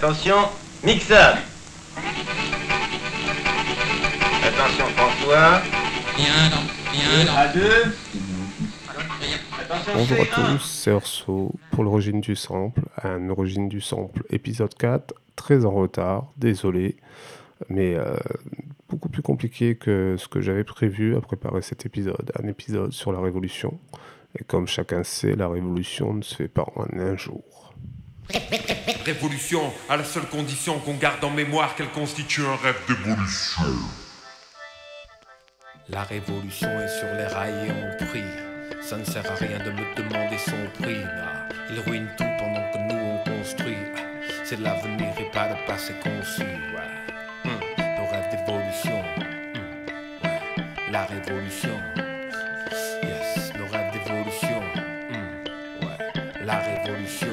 [0.00, 0.36] Attention,
[0.84, 1.38] mixage.
[4.44, 5.60] Attention François.
[7.36, 7.82] À deux.
[9.92, 10.34] Bonjour à C1.
[10.34, 15.72] tous, c'est Orso pour l'origine du sample, un origine du sample épisode 4, très en
[15.72, 16.96] retard, désolé,
[17.68, 18.14] mais euh,
[18.88, 23.10] beaucoup plus compliqué que ce que j'avais prévu à préparer cet épisode, un épisode sur
[23.10, 23.80] la révolution.
[24.38, 27.42] Et comme chacun sait, la révolution ne se fait pas en un jour.
[29.04, 33.62] Révolution, à la seule condition qu'on garde en mémoire qu'elle constitue un rêve d'évolution.
[35.88, 38.24] La révolution est sur les rails et on prie.
[38.82, 41.02] Ça ne sert à rien de me demander son prix.
[41.02, 41.48] là.
[41.70, 43.76] Il ruine tout pendant que nous on construit.
[44.44, 46.42] C'est l'avenir et pas le passé conçu.
[46.42, 47.46] ouais.
[47.46, 49.04] Hum, Le rêve d'évolution.
[50.22, 50.40] Ouais.
[50.90, 51.80] La révolution.
[53.02, 54.62] Yes, le rêve d'évolution.
[55.82, 56.44] Ouais.
[56.44, 57.28] La révolution.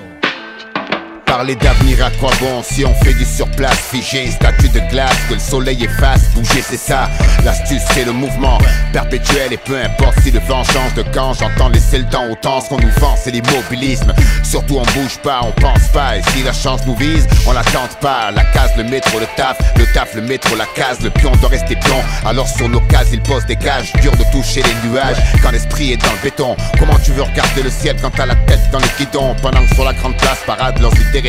[1.36, 5.34] Parler d'avenir à quoi bon si on fait du surplace Figé, statue de glace, que
[5.34, 7.10] le soleil efface Bouger c'est ça,
[7.44, 8.58] l'astuce c'est le mouvement
[8.94, 12.36] Perpétuel et peu importe si le vent change de camp J'entends laisser le temps au
[12.62, 14.14] ce qu'on nous vend c'est l'immobilisme.
[14.46, 17.64] Surtout on bouge pas, on pense pas Et si la chance nous vise, on la
[18.00, 18.32] pas.
[18.32, 21.50] La case, le métro, le taf, le taf, le métro, la case Le pion doit
[21.50, 25.18] rester pion, alors sur nos cases ils posent des cages Dur de toucher les nuages.
[25.44, 28.36] Quand l'esprit est dans le béton Comment tu veux regarder le ciel quand t'as la
[28.36, 29.36] tête dans le guidon?
[29.42, 31.25] Pendant que sur la grande place parade leurs idées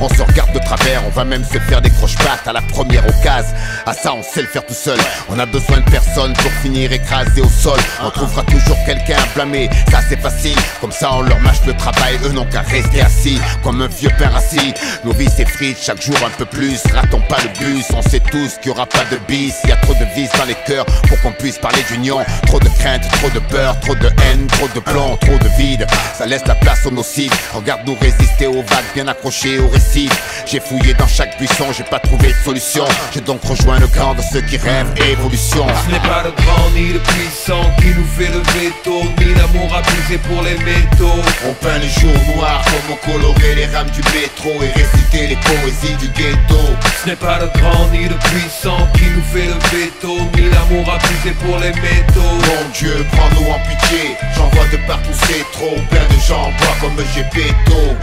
[0.00, 3.06] On se regarde de travers, on va même se faire des croche-pattes à la première
[3.06, 3.54] occasion.
[3.84, 4.98] À ça on sait le faire tout seul.
[5.28, 7.78] On a besoin de personne pour finir écrasé au sol.
[8.02, 10.56] On trouvera toujours quelqu'un à blâmer, ça c'est facile.
[10.80, 14.10] Comme ça on leur mâche le travail, eux n'ont qu'à rester assis Comme un vieux
[14.18, 14.72] pain assis.
[15.04, 18.56] Nos vies s'effritent chaque jour un peu plus Ratons pas le bus, on sait tous
[18.62, 20.86] qu'il y aura pas de bis Il y a trop de vis dans les cœurs
[21.08, 22.20] pour qu'on puisse parler d'union.
[22.46, 25.86] Trop de crainte, trop de peur, trop de haine, trop de plomb, trop de vide.
[26.16, 30.10] Ça laisse la place aux nocifs Regarde-nous résister aux vagues bien accrochées au récif
[30.46, 32.84] J'ai fouillé dans chaque buisson, j'ai pas trouvé de solution.
[33.12, 35.66] J'ai donc rejoint le camp de ceux qui rêvent évolution.
[35.86, 39.74] Ce n'est pas le grand ni le puissant qui nous fait le veto, ni l'amour
[39.74, 41.20] abusé pour les métaux.
[41.48, 45.36] On peint les jours noirs comme on colorait les rames du métro Et réciter les
[45.36, 46.60] poésies du ghetto.
[47.02, 50.92] Ce n'est pas le grand ni le puissant qui nous fait le veto, ni l'amour
[50.92, 52.20] abusé pour les métaux.
[52.20, 54.16] Mon Dieu, prends-nous en pitié.
[54.36, 55.76] J'en vois de partout, c'est trop.
[55.90, 57.94] Plein de gens en bois comme Gepetto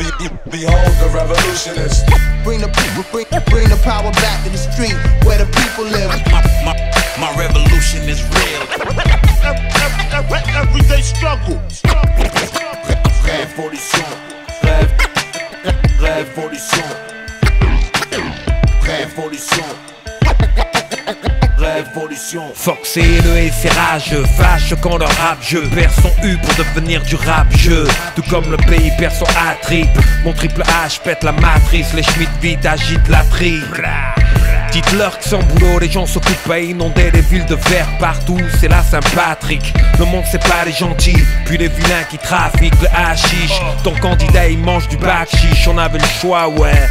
[0.72, 2.06] Behold the revolutionist.
[2.46, 2.72] Bring the
[3.12, 4.96] bring, bring the power back to the street
[5.26, 6.10] where the people live.
[6.32, 6.76] My, my,
[7.20, 8.64] my revolution is real.
[10.56, 11.60] Everyday struggle.
[13.26, 14.06] Révolution,
[14.64, 14.92] Rêve,
[16.00, 16.88] rêve, révolution
[18.82, 19.66] Révolution,
[21.06, 21.41] rêve.
[21.84, 22.44] Révolution.
[22.96, 27.16] Et le et ses Fâche quand le rap jeu perd son U pour devenir du
[27.16, 31.32] rap jeu Tout comme le pays perd son A triple Mon triple H pète la
[31.32, 33.88] matrice Les Schmitt vite agitent la triple
[34.72, 38.70] Dites-leur que sans boulot les gens s'occupent à inonder les villes de verre partout C'est
[38.70, 39.74] la Saint-Patrick.
[40.00, 43.60] Le monde c'est pas les gentils Puis les vilains qui trafiquent le hashish.
[43.84, 46.90] Ton candidat il mange du bac chiche On avait le choix ouais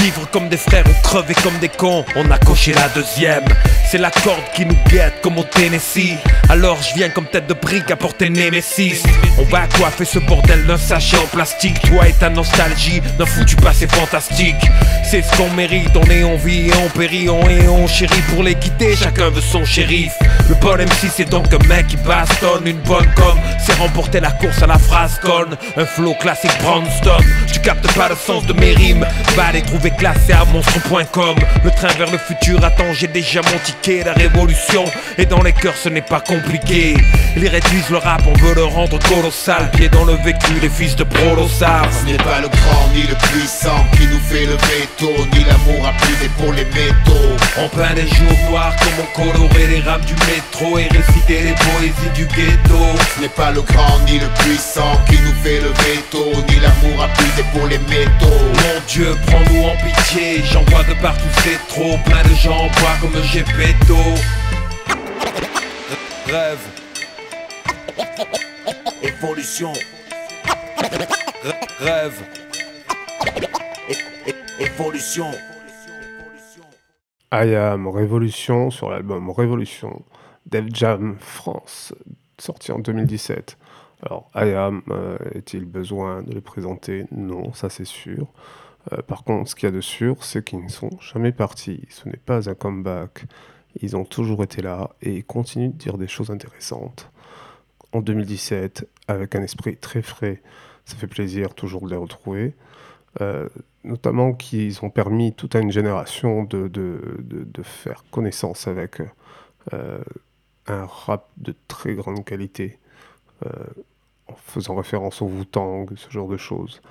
[0.00, 3.44] Vivre comme des frères ou crever comme des cons, on a coché la deuxième.
[3.90, 6.16] C'est la corde qui nous guette comme au Tennessee.
[6.48, 9.02] Alors je viens comme tête de brique apporter Nemesis.
[9.38, 11.80] On va coiffer ce bordel d'un sachet en plastique.
[11.82, 14.56] Toi et ta nostalgie d'un foutu passé fantastique.
[15.08, 18.22] C'est ce qu'on mérite, on est en vie et on périt, on est on chérit
[18.34, 18.96] pour les quitter.
[18.96, 20.12] Chacun veut son shérif.
[20.48, 23.38] Le bon MC c'est donc un mec qui bastonne une bonne com.
[23.64, 25.56] C'est remporter la course à la phrase conne.
[25.76, 27.24] Un flow classique Brownstone.
[27.52, 29.06] Tu captes pas le sens de mes rimes.
[29.36, 31.36] Va les trouver classés à monstre.com.
[31.64, 34.02] Le train vers le futur attend, j'ai déjà mon ticket.
[34.04, 34.84] La révolution
[35.18, 36.96] et dans les cœurs ce n'est pas compliqué.
[37.36, 39.70] Ils réduisent le rap, on veut le rendre colossal.
[39.72, 41.86] Pied dans le vécu, les fils de Prolossar.
[41.92, 45.86] Ce n'est pas le grand ni le puissant qui nous fait le veto Ni l'amour
[45.86, 50.14] abusé pour les métaux On peint les jours noirs comme on colorait les rames du
[50.14, 52.78] métro et réciter les poésies du ghetto.
[53.14, 57.04] Ce n'est pas le grand ni le puissant qui nous fait le veto Ni l'amour
[57.04, 60.42] abusé pour les métaux Mon Dieu, prends-nous en pitié.
[60.44, 61.96] J'en vois de partout, c'est trop.
[62.04, 63.96] Plein de gens en bois comme Gepetto.
[66.26, 66.58] Rêve,
[69.02, 69.72] Évolution,
[71.78, 72.22] rêve.
[74.58, 75.26] évolution
[77.32, 80.02] I Am Révolution sur l'album Révolution
[80.46, 81.94] Def Jam France,
[82.38, 83.56] sorti en 2017.
[84.02, 87.04] Alors, I Am, euh, est-il besoin de le présenter?
[87.10, 88.26] Non, ça c'est sûr.
[88.92, 91.82] Euh, par contre, ce qu'il y a de sûr, c'est qu'ils ne sont jamais partis.
[91.90, 93.24] Ce n'est pas un comeback.
[93.80, 97.10] Ils ont toujours été là et ils continuent de dire des choses intéressantes.
[97.92, 100.42] En 2017, avec un esprit très frais,
[100.84, 102.54] ça fait plaisir toujours de les retrouver.
[103.20, 103.48] Euh,
[103.84, 106.70] notamment qu'ils ont permis toute une génération de,
[107.62, 109.00] faire connaissance avec
[109.72, 109.98] euh,
[110.66, 112.78] un rap de très grande qualité,
[114.28, 116.82] en faisant référence au Wu-Tang, ce genre de choses.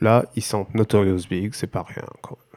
[0.00, 2.52] Là, ils sentent Notorious Big, c'est pas rien quand même.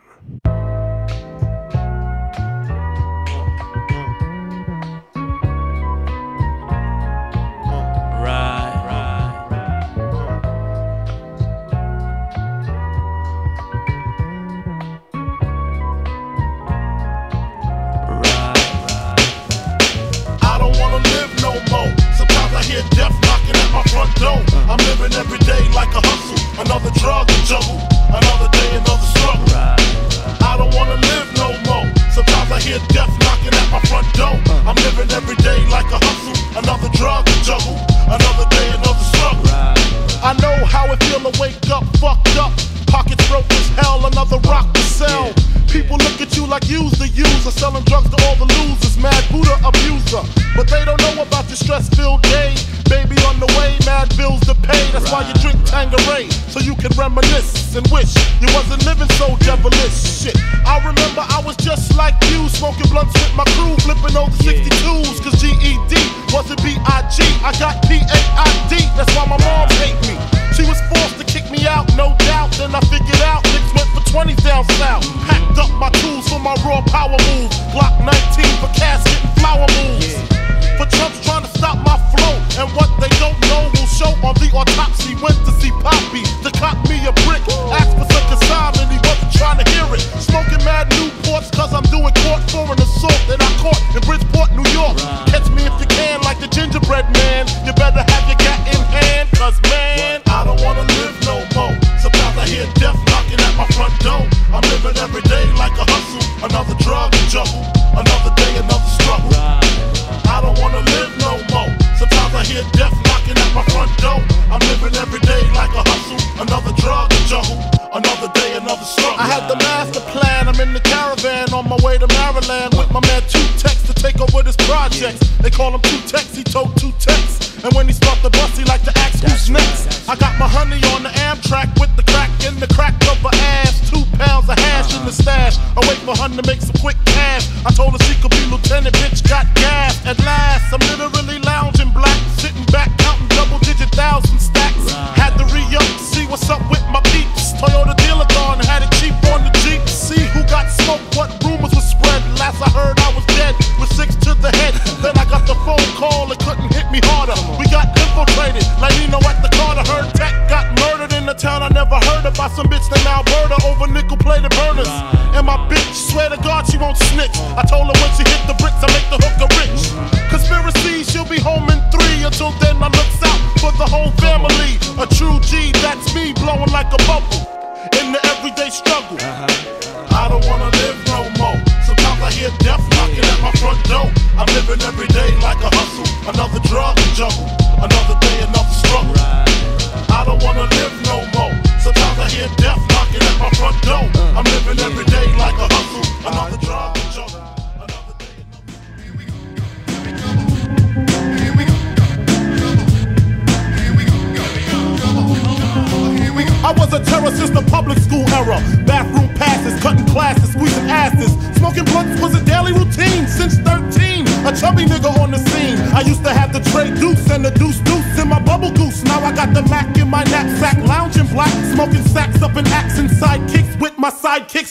[27.45, 27.94] trouble.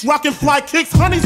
[0.05, 1.19] Rockin' fly kicks, honey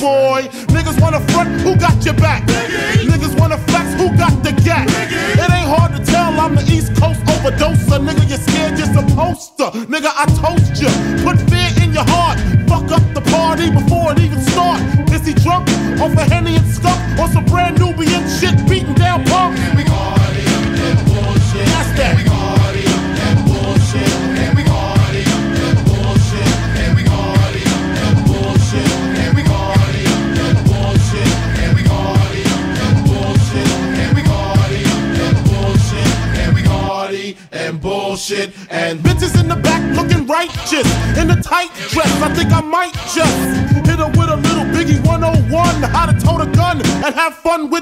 [0.00, 0.63] boy.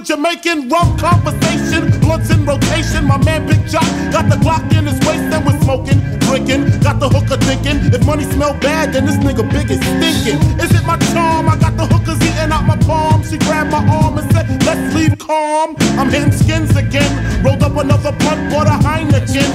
[0.05, 1.91] Jamaican rum conversation.
[2.01, 3.05] Blunts in rotation.
[3.05, 6.81] My man Big Jock got the Glock in his waist and we're smoking, drinking.
[6.81, 10.43] Got the hooker thinking if money smell bad, then this nigga big is stinking.
[10.59, 11.49] Is it my charm?
[11.49, 13.23] I got the hookers eating out my palm.
[13.23, 15.77] She grabbed my arm and said, Let's leave calm.
[15.99, 17.11] I'm hitting skins again.
[17.45, 19.47] Rolled up another blunt, bought a Heineken.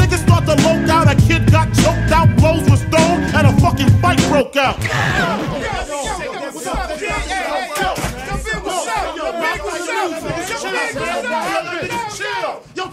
[0.00, 1.12] Niggas start to loke out.
[1.12, 2.29] A kid got choked out,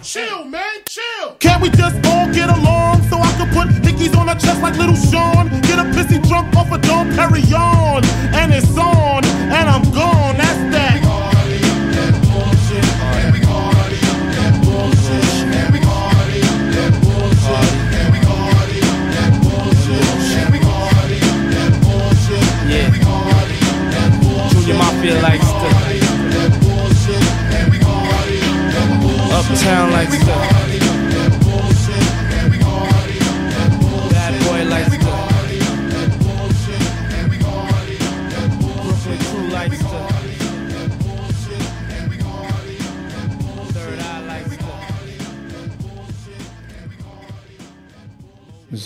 [0.08, 1.36] chill, man, chill.
[1.40, 4.78] Can't we just all get along so I can put hickeys on her chest like
[4.78, 5.50] little Sean?
[5.68, 7.77] Get a pissy drunk off a Perignon, and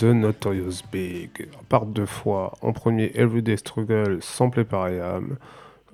[0.02, 2.58] The Notorious Big, part deux fois.
[2.60, 5.36] En premier, Everyday Struggle, samplé par IAM.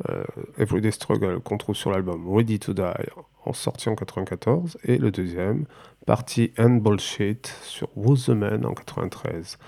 [0.09, 0.25] Euh,
[0.57, 3.11] Everyday Struggle qu'on trouve sur l'album Ready to Die,
[3.45, 4.79] en sorti en 94.
[4.85, 5.67] Et le deuxième,
[6.07, 9.59] Party and Bullshit, sur Who's the Man en 93.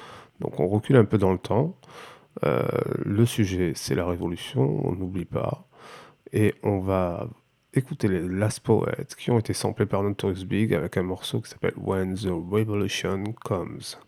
[0.40, 1.76] Donc on recule un peu dans le temps.
[2.42, 2.66] Euh,
[3.04, 5.68] le sujet, c'est la révolution, on n'oublie pas.
[6.32, 7.28] Et on va
[7.75, 11.50] écouter les Last Poets qui ont été samplés par Notorious Big avec un morceau qui
[11.50, 13.99] s'appelle When the Revolution Comes.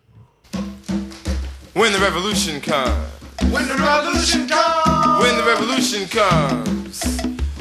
[1.73, 3.09] When the revolution comes.
[3.51, 5.23] When the revolution comes.
[5.23, 7.03] When the revolution comes.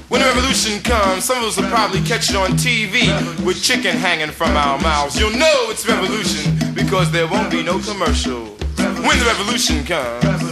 [0.09, 3.09] When the revolution comes, some of us will probably catch it on TV
[3.45, 5.19] with chicken hanging from our mouths.
[5.19, 8.45] You'll know it's revolution because there won't be no commercial.
[8.77, 10.52] When the revolution comes.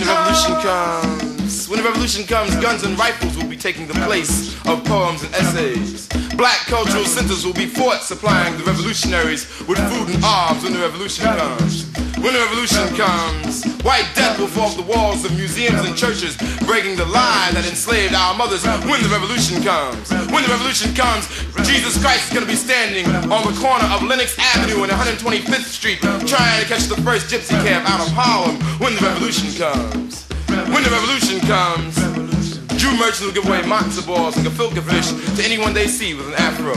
[0.00, 1.29] Revolution Come.
[1.50, 5.22] Comes, when the revolution comes, guns and rifles will be taking the place of poems
[5.22, 6.08] and essays.
[6.36, 10.78] Black cultural centers will be fought supplying the revolutionaries with food and arms when the
[10.78, 11.90] revolution comes.
[12.20, 16.36] When the revolution comes, white death will fall off the walls of museums and churches,
[16.66, 20.10] breaking the lie that enslaved our mothers when the revolution comes.
[20.30, 21.26] When the revolution comes,
[21.66, 25.66] Jesus Christ is going to be standing on the corner of Lenox Avenue and 125th
[25.66, 30.29] Street, trying to catch the first gypsy cab out of Harlem when the revolution comes.
[30.72, 31.96] When the revolution comes,
[32.80, 36.28] Jew merchants will give away matzo balls and gefilte fish to anyone they see with
[36.28, 36.74] an afro.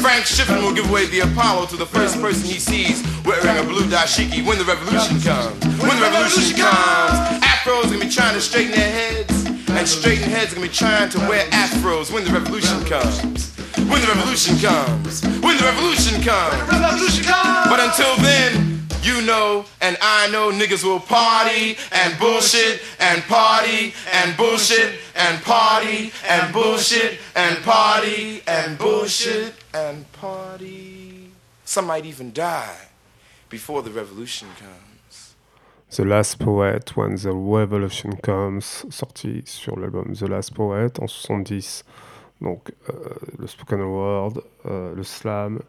[0.00, 3.62] Frank Schiffman will give away the Apollo to the first person he sees wearing a
[3.62, 5.58] blue dashiki when the revolution comes.
[5.82, 10.52] When the revolution comes, afros gonna be trying to straighten their heads, and straighten heads
[10.52, 13.50] are gonna be trying to wear afros when the revolution comes.
[13.88, 15.22] When the revolution comes.
[15.42, 16.54] When the revolution comes.
[16.70, 17.68] Revolution comes.
[17.68, 18.73] But until then,
[19.04, 25.42] you know and I know niggas will party and bullshit and party and bullshit and
[25.42, 31.30] party and bullshit and party and bullshit and party.
[31.64, 32.88] Some might even die
[33.48, 35.34] before the revolution comes.
[35.96, 41.84] The Last Poet When the Revolution Comes, sorti sur l'album The Last Poet en 70.
[42.40, 42.94] Donc euh,
[43.38, 45.60] le spoken word, euh, le slam,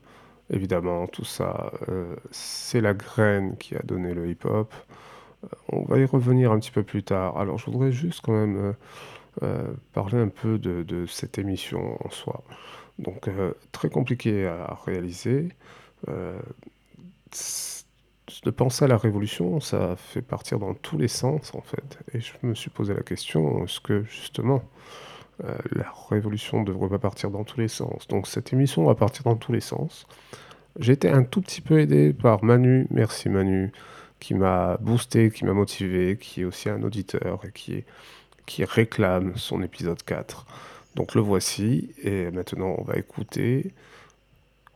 [0.50, 4.74] évidemment, tout ça, euh, c'est la graine qui a donné le hip-hop.
[5.44, 7.38] Euh, on va y revenir un petit peu plus tard.
[7.38, 8.76] Alors je voudrais juste quand même
[9.44, 12.44] euh, parler un peu de, de cette émission en soi.
[13.00, 13.30] Donc
[13.74, 15.50] très compliqué à réaliser.
[18.44, 22.00] De penser à la révolution, ça fait partir dans tous les sens en fait.
[22.14, 24.64] Et je me suis posé la question, est-ce que justement
[25.44, 28.96] euh, la révolution ne devrait pas partir dans tous les sens Donc cette émission va
[28.96, 30.08] partir dans tous les sens.
[30.80, 33.72] J'ai été un tout petit peu aidé par Manu, merci Manu,
[34.20, 37.86] qui m'a boosté, qui m'a motivé, qui est aussi un auditeur et qui,
[38.64, 40.46] réclame son épisode 4.
[40.96, 43.74] Donc le voici, et maintenant on va écouter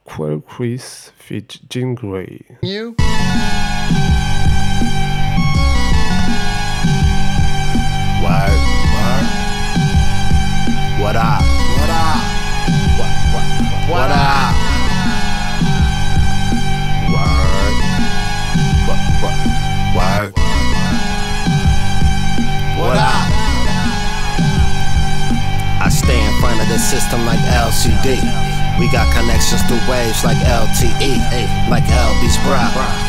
[0.05, 2.39] Quell Chris fit Jean Grey.
[10.99, 11.39] What up?
[11.79, 12.19] What up?
[12.99, 13.47] What, what,
[13.87, 14.51] what up?
[17.07, 17.75] Word.
[18.83, 19.35] What, what,
[19.95, 20.31] word.
[22.75, 23.31] What up?
[25.79, 28.19] I stay in front of the system like LCD.
[28.77, 31.15] We got connections through waves like LTE,
[31.71, 32.67] like LB's bra,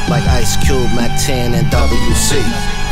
[0.08, 2.38] like Ice Cube, Mack 10, and WC.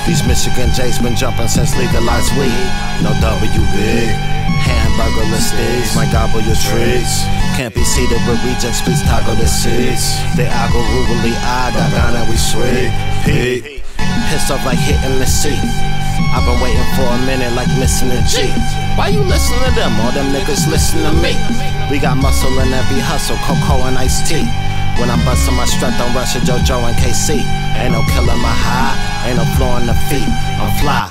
[0.09, 2.67] These Michigan J's been jumping since legalized weed.
[3.07, 4.38] No W big.
[4.69, 7.25] Hamburgerless days, might gobble your trees.
[7.57, 10.21] Can't be seated with rejects, please toggle the seats.
[10.37, 12.93] They algo rurally odd, got down and we sweet.
[13.25, 13.83] Pete.
[14.29, 15.65] Pissed off like hitting the seat.
[16.37, 18.53] I've been waiting for a minute like missing G.
[19.01, 19.97] Why you listen to them?
[20.05, 21.33] All them niggas listen to me.
[21.91, 24.45] We got muscle in every hustle, cocoa and iced tea.
[25.01, 27.41] When I'm busting my strut, don't rush a JoJo and KC.
[27.81, 28.95] Ain't no killing my high,
[29.31, 30.29] ain't no floor in the feet.
[30.61, 31.09] I'm fly.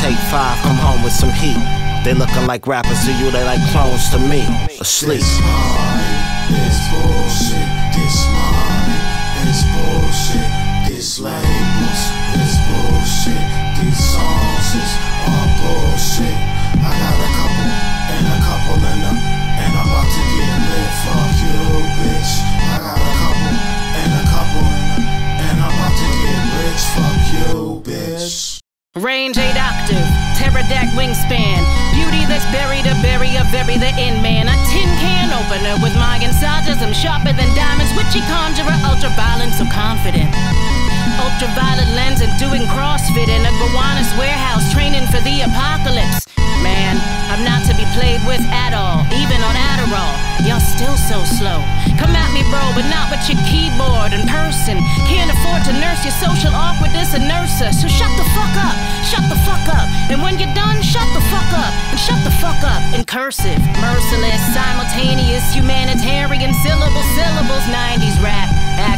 [0.00, 1.83] Take five, come home with some heat.
[2.04, 4.44] They looking like rappers to you, they like clones to me.
[4.78, 5.24] Asleep.
[5.24, 9.00] This bullshit, this money,
[9.40, 10.50] this bullshit,
[10.84, 12.02] this labels,
[12.36, 13.40] this bullshit,
[13.80, 14.92] these songs is
[15.24, 16.36] all bullshit.
[16.76, 20.92] I got a couple and a couple in them, and I'm about to get lit.
[21.08, 21.56] Fuck you,
[22.04, 22.32] bitch.
[22.68, 23.56] I got a couple
[23.96, 25.08] and a couple in them,
[25.40, 26.84] and I'm about to get rich.
[26.92, 28.60] Fuck you, bitch.
[28.94, 31.62] Range 8 octave, pterodact wingspan.
[31.94, 33.34] Beauty that's buried a very
[33.78, 34.46] the in man.
[34.46, 36.78] A tin can opener with my incisors.
[36.94, 37.92] Sharper than diamonds.
[37.96, 40.30] Witchy conjurer, ultraviolet, so confident.
[41.18, 46.23] Ultraviolet lens and doing CrossFit in a Gowanus warehouse, training for the apocalypse.
[46.64, 46.96] Man,
[47.28, 50.16] I'm not to be played with at all, even on Adderall.
[50.48, 51.60] Y'all still so slow.
[52.00, 54.80] Come at me, bro, but not with your keyboard in person.
[55.04, 57.84] Can't afford to nurse your social awkwardness and nurse us.
[57.84, 59.84] So shut the fuck up, shut the fuck up.
[60.08, 63.60] And when you're done, shut the fuck up and shut the fuck up in cursive.
[63.84, 68.53] Merciless, simultaneous, humanitarian syllable syllables, 90s rap.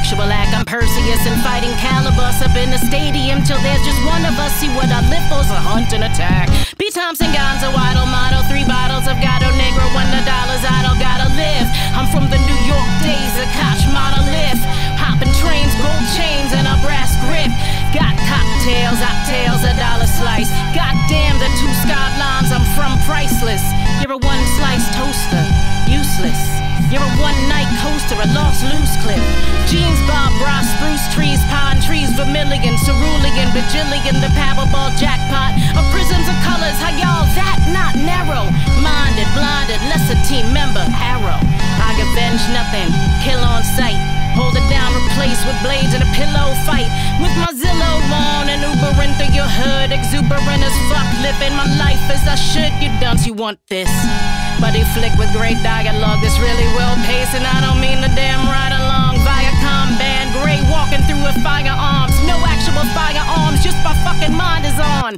[0.06, 4.22] Actual act, I'm Perseus and fighting Calibus up in the stadium till there's just one
[4.22, 4.54] of us.
[4.62, 6.46] See what I live for's a hunt and attack.
[6.78, 6.94] B.
[6.94, 11.26] Thompson, Gonzo, Waddle, Model, three bottles of Gato Negro, one the dollars I don't gotta
[11.34, 11.66] live.
[11.98, 14.62] I'm from the New York days of Koch monolith.
[14.94, 17.50] Hopping trains, gold chains, and a brass grip.
[17.90, 20.54] Got cocktails, ocktails, a dollar slice.
[20.70, 23.66] Goddamn the two scarred lines, I'm from priceless.
[23.98, 25.42] You're a one slice toaster,
[25.90, 26.65] useless.
[26.86, 29.18] You're a one night coaster, a lost loose clip.
[29.66, 36.30] Jeans, Bob Ross, spruce trees, pine trees, vermilion, cerulean, bajillion, the Powerball jackpot of prisms
[36.30, 36.78] of colors.
[36.78, 38.46] How y'all that not narrow?
[38.78, 41.42] Minded, blinded, lesser team member, arrow.
[41.82, 42.88] I avenge nothing,
[43.26, 44.25] kill on sight.
[44.36, 46.88] Hold it down, replace with blades and a pillow fight.
[47.24, 52.04] With my Zillow on and Ubering through your hood, exuberant as fuck, living my life
[52.12, 52.72] as I should.
[52.84, 53.88] You dunce, you want this.
[54.60, 58.44] Buddy flick with great dialogue, this really well paced, and I don't mean the damn
[58.44, 59.20] right along.
[59.24, 62.16] Viacom band, gray walking through with firearms.
[62.28, 62.84] No actual
[63.62, 65.16] just my fucking mind is on.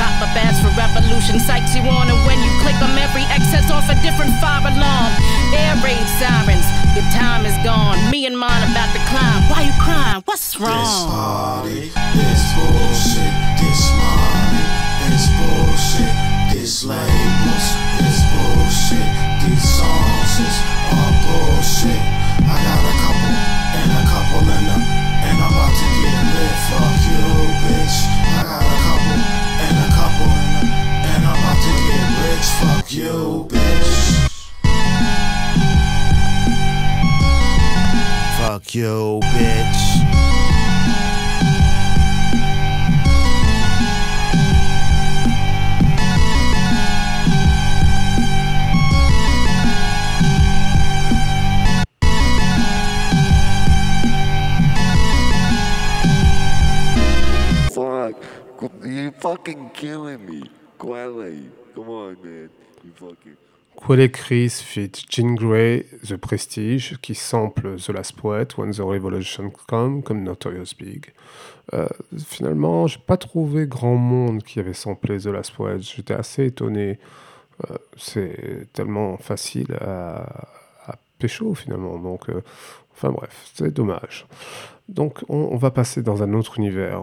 [0.00, 3.68] Pop up ads for revolution, sights you on, and when you click them, every excess
[3.70, 5.12] off a different fire alarm.
[5.52, 6.64] Air raid sirens,
[6.96, 7.98] your time is gone.
[8.10, 9.44] Me and mine about to climb.
[9.50, 10.22] Why you crying?
[10.24, 10.80] What's wrong?
[10.80, 11.80] This party,
[12.16, 14.64] this bullshit, this money,
[15.10, 16.14] this bullshit,
[16.54, 17.66] this labels,
[18.00, 19.08] this bullshit,
[19.44, 20.56] these songs is
[20.96, 22.00] all bullshit.
[22.40, 23.34] I got a couple
[23.78, 24.79] and a couple and I'm
[63.86, 69.50] Quelle Chris fit Jean Grey, The Prestige, qui sample The Last Poet, When the Revolution
[69.68, 71.12] Come, comme Notorious Big?
[71.72, 71.86] Euh,
[72.18, 75.80] finalement, j'ai pas trouvé grand monde qui avait samplé The Last Poet.
[75.80, 76.98] J'étais assez étonné.
[77.70, 80.26] Euh, c'est tellement facile à,
[81.18, 81.98] pécho finalement.
[81.98, 82.42] Donc, euh,
[82.92, 84.26] enfin bref, c'est dommage.
[84.88, 87.02] Donc, on, va passer dans un autre univers,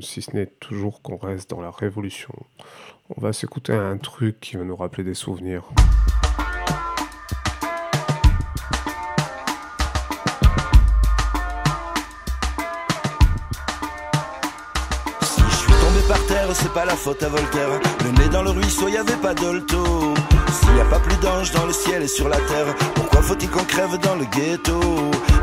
[0.00, 2.34] si ce n'est toujours qu'on reste dans la révolution.
[3.16, 5.62] On va s'écouter un truc qui va nous rappeler des souvenirs.
[15.22, 17.80] Si je suis tombé par terre, c'est pas la faute à Voltaire.
[18.04, 20.12] Le nez dans le ruisseau, y avait pas d'olto.
[20.52, 23.48] S'il y a pas plus d'anges dans le ciel et sur la terre, pourquoi faut-il
[23.48, 24.78] qu'on crève dans le ghetto?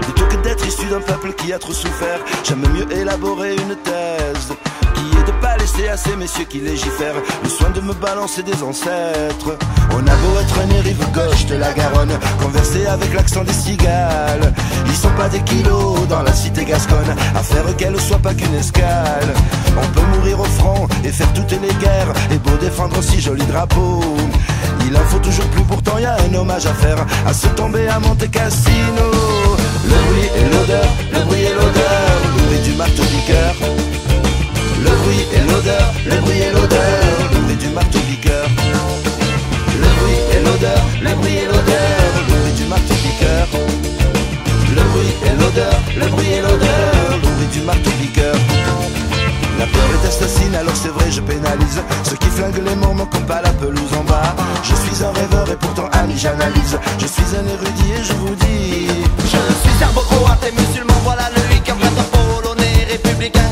[0.02, 4.54] Plutôt que d'être issu d'un peuple qui a trop souffert, j'aime mieux élaborer une thèse
[4.94, 5.32] qui est de
[5.66, 9.58] laisser à ces messieurs qui légifèrent le soin de me balancer des ancêtres.
[9.92, 14.54] On a beau être né rive gauche de la Garonne, converser avec l'accent des cigales.
[14.86, 18.54] Ils sont pas des kilos dans la cité gasconne, à faire qu'elle soit pas qu'une
[18.54, 19.34] escale.
[19.76, 23.46] On peut mourir au front et faire toutes les guerres, et beau défendre si joli
[23.46, 24.02] drapeau.
[24.88, 27.88] Il en faut toujours plus, pourtant y a un hommage à faire, à se tomber
[27.88, 29.08] à Monte Cassino.
[29.90, 33.56] Le bruit et l'odeur, le bruit et l'odeur, le bruit du marteau piqueur.
[34.86, 37.16] Le bruit et l'odeur, le bruit et l'odeur,
[37.48, 38.48] le du marteau piqueur.
[39.82, 43.48] Le bruit et l'odeur, le bruit et l'odeur, le du marteau piqueur.
[44.78, 48.36] Le bruit et l'odeur, le bruit et l'odeur, le du marteau piqueur.
[49.58, 53.06] La peur est assassine, alors c'est vrai, je pénalise Ceux qui flinguent les mots me
[53.06, 57.08] comptent pas la pelouse en bas Je suis un rêveur et pourtant ami, j'analyse Je
[57.08, 58.88] suis un érudit et je vous dis
[59.24, 61.46] Je suis serbo-croate et musulman, voilà le
[61.86, 63.50] prêtre polonais, républicain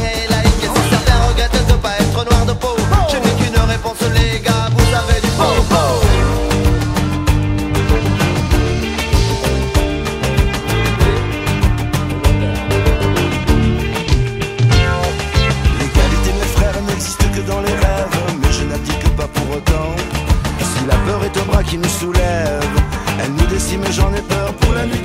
[21.74, 22.64] qui nous soulève.
[23.20, 25.03] Elle nous décime j'en ai peur pour la nuit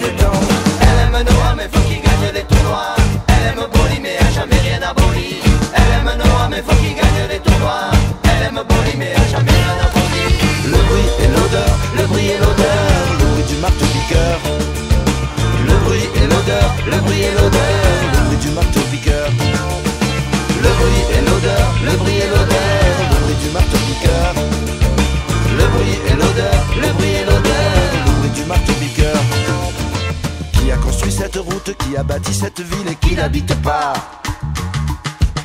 [31.68, 33.92] route, qui a bâti cette ville et qui n'habite pas.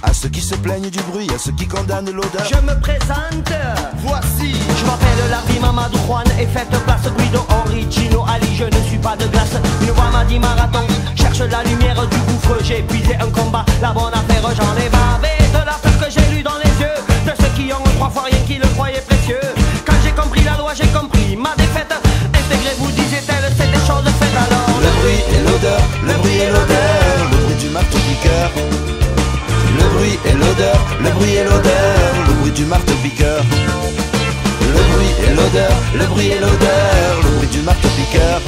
[0.02, 2.46] À ceux qui se plaignent du bruit, à ceux qui condamnent l'odeur.
[2.46, 3.52] Je me présente,
[3.98, 4.54] voici.
[4.78, 8.56] Je m'appelle Larry Mamadou Juan et faites place Guido Origino Ali.
[8.56, 10.86] Je ne suis pas de glace, une voix m'a dit marathon.
[11.16, 13.66] Cherche la lumière du gouffre, j'ai épuisé un combat.
[13.82, 16.96] La bonne affaire j'en ai bavé De la peur que j'ai lu dans les yeux
[17.26, 19.40] De ceux qui ont trois fois rien qui le croyaient précieux.
[19.86, 21.94] Quand j'ai compris la loi j'ai compris ma défaite.
[22.34, 24.36] Intégrez-vous disait-elle c'est des choses faites.
[24.36, 25.63] Alors Le bruit et l'odeur, le
[26.24, 28.50] bruit et l'odeur, le bruit du marteau piqueur.
[29.78, 33.44] Le bruit et l'odeur, le bruit et l'odeur, le bruit du marteau piqueur.
[34.76, 38.42] Le bruit et l'odeur, le bruit et l'odeur, le bruit du marteau piqueur.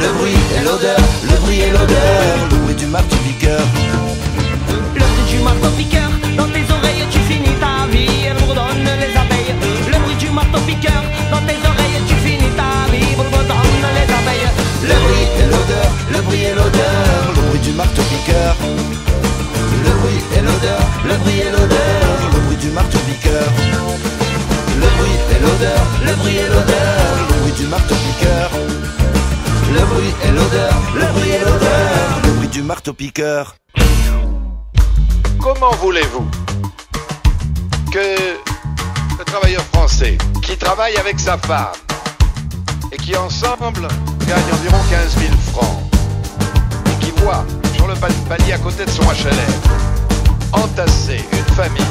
[0.00, 3.64] Le bruit et l'odeur, le bruit et l'odeur, le bruit du marteau piqueur.
[4.94, 9.12] Le bruit du marteau piqueur, dans tes oreilles tu finis ta vie, elle bourdonne les
[9.22, 9.54] abeilles.
[9.92, 13.14] Le bruit du marteau piqueur, dans tes oreilles tu finis ta vie,
[16.10, 18.56] le bruit et l'odeur, le bruit du marteau piqueur.
[19.84, 23.48] Le bruit et l'odeur, le bruit et l'odeur, le bruit du marteau piqueur.
[24.80, 28.50] Le bruit et l'odeur, le bruit et l'odeur, le bruit du marteau piqueur.
[29.72, 33.56] Le bruit et l'odeur, le bruit et l'odeur, le bruit du marteau piqueur.
[35.40, 36.26] Comment voulez-vous
[37.92, 38.16] que
[39.18, 41.72] le travailleur français qui travaille avec sa femme
[42.92, 43.88] et qui ensemble
[44.26, 45.85] gagne environ 15 000 francs
[47.74, 51.82] sur le pa- palier à côté de son HLM entasser une famille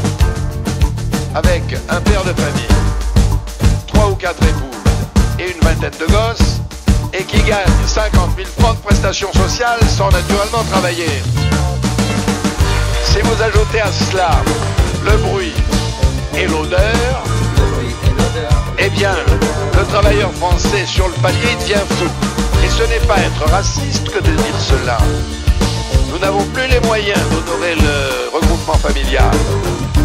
[1.34, 2.68] avec un père de famille,
[3.88, 6.60] trois ou quatre épouses et une vingtaine de gosses
[7.14, 11.10] et qui gagnent 50 000 francs de prestations sociales sans naturellement travailler.
[13.04, 14.32] Si vous ajoutez à cela
[15.06, 15.54] le bruit
[16.36, 17.24] et l'odeur,
[18.80, 19.16] eh bien,
[19.78, 22.06] le travailleur français sur le palier devient fou.
[22.78, 24.98] Ce n'est pas être raciste que de dire cela.
[26.12, 29.32] Nous n'avons plus les moyens d'honorer le regroupement familial.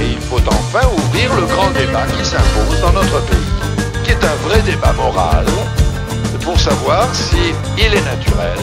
[0.01, 3.39] Et il faut enfin ouvrir le grand débat qui s'impose dans notre pays,
[4.05, 5.47] qui est un vrai débat moral,
[6.45, 8.59] pour savoir si est naturel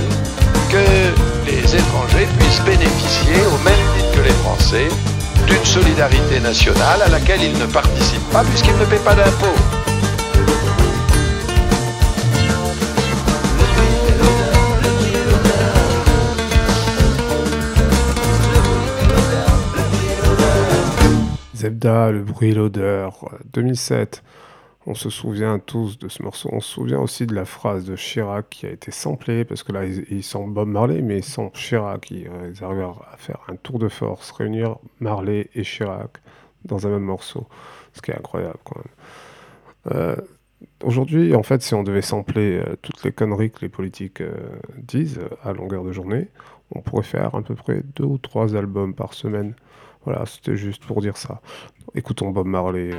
[0.70, 4.88] que les étrangers puissent bénéficier, au même titre que les Français,
[5.48, 9.77] d'une solidarité nationale à laquelle ils ne participent pas puisqu'ils ne paient pas d'impôts.
[21.70, 24.24] Le bruit, l'odeur, euh, 2007.
[24.86, 26.50] On se souvient tous de ce morceau.
[26.52, 29.74] On se souvient aussi de la phrase de Chirac qui a été samplée, parce que
[29.74, 32.10] là, ils, ils sont Bob Marley, mais sont Chirac.
[32.12, 36.22] Ils, euh, ils arrivent à faire un tour de force, réunir Marley et Chirac
[36.66, 37.48] dans un même morceau.
[37.94, 39.96] Ce qui est incroyable, quand même.
[39.96, 40.16] Euh,
[40.84, 44.32] Aujourd'hui, en fait, si on devait sampler euh, toutes les conneries que les politiques euh,
[44.78, 46.28] disent euh, à longueur de journée,
[46.72, 49.54] on pourrait faire à peu près deux ou trois albums par semaine.
[50.08, 51.42] Voilà, c'était juste pour dire ça.
[51.94, 52.92] Écoutons Bob Marley.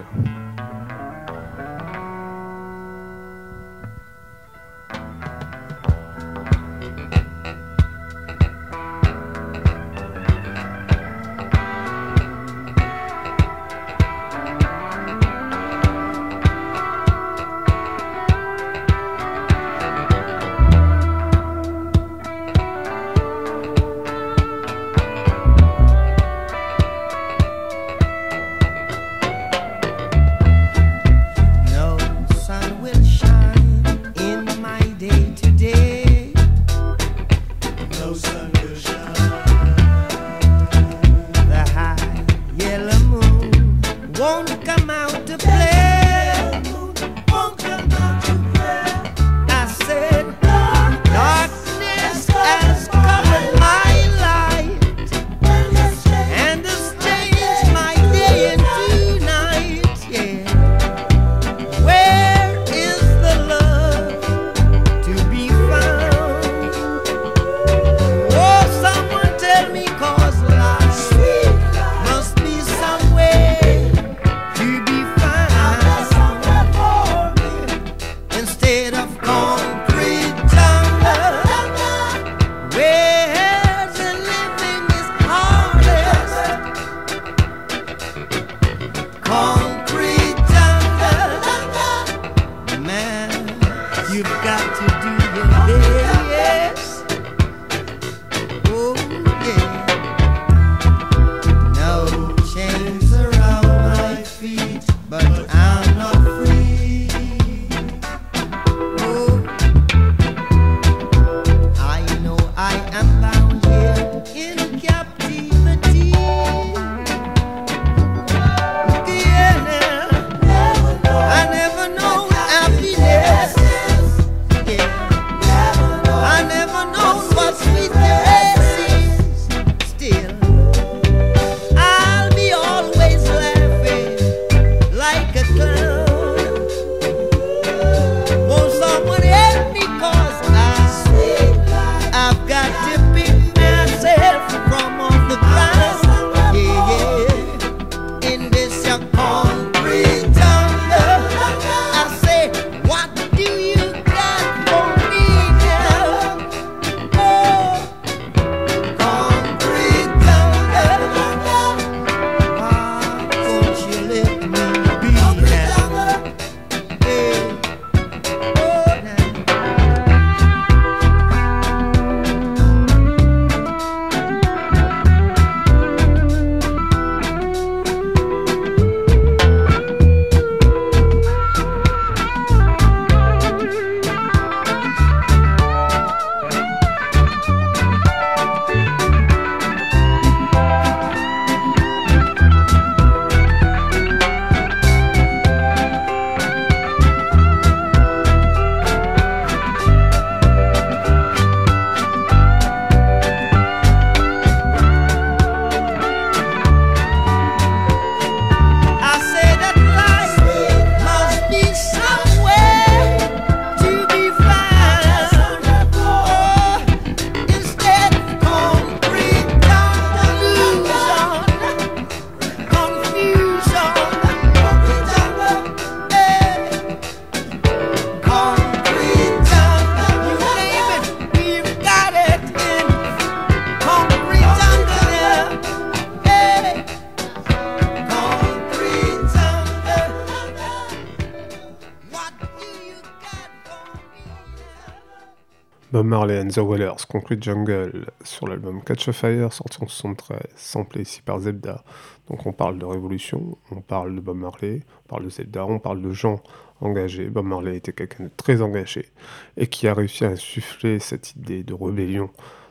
[246.08, 251.02] Marley and the Wailers, Concrete Jungle, sur l'album Catch a Fire, sorti en 73, samplé
[251.02, 251.84] ici par Zebda.
[252.28, 255.78] Donc on parle de révolution, on parle de Bob Marley, on parle de Zebda, on
[255.78, 256.42] parle de gens
[256.80, 257.28] engagés.
[257.28, 259.10] Bob Marley était quelqu'un de très engagé
[259.58, 262.30] et qui a réussi à insuffler cette idée de rébellion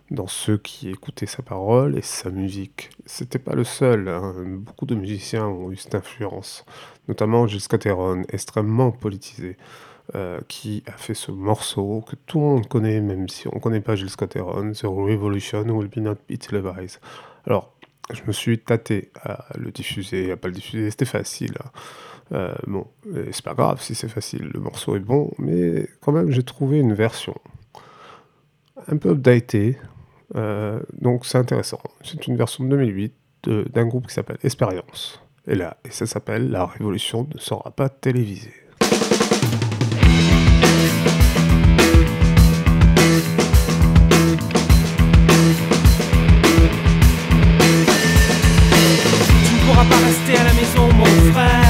[0.10, 2.90] dans ceux qui écoutaient sa parole et sa musique.
[3.06, 4.34] C'était pas le seul, hein.
[4.48, 6.66] beaucoup de musiciens ont eu cette influence,
[7.08, 9.58] notamment Gilles Scott-Heron, extrêmement politisé.
[10.16, 13.60] Euh, qui a fait ce morceau que tout le monde connaît, même si on ne
[13.60, 17.02] connaît pas Gilles Scott-Heron, The Revolution Will Be Not Be Televised.
[17.46, 17.74] Alors,
[18.14, 21.56] je me suis tâté à le diffuser, à pas le diffuser, c'était facile.
[21.62, 21.70] hein.
[22.32, 22.88] Euh, bon,
[23.32, 26.80] c'est pas grave si c'est facile, le morceau est bon, mais quand même j'ai trouvé
[26.80, 27.36] une version
[28.88, 29.78] un peu updatée,
[30.36, 31.82] euh, donc c'est intéressant.
[32.02, 35.22] C'est une version de 2008 de- d'un groupe qui s'appelle Expérience.
[35.48, 38.54] Et là, et ça s'appelle La Révolution ne sera pas télévisée.
[49.78, 51.67] Pourras pas rester à la maison, mon frère.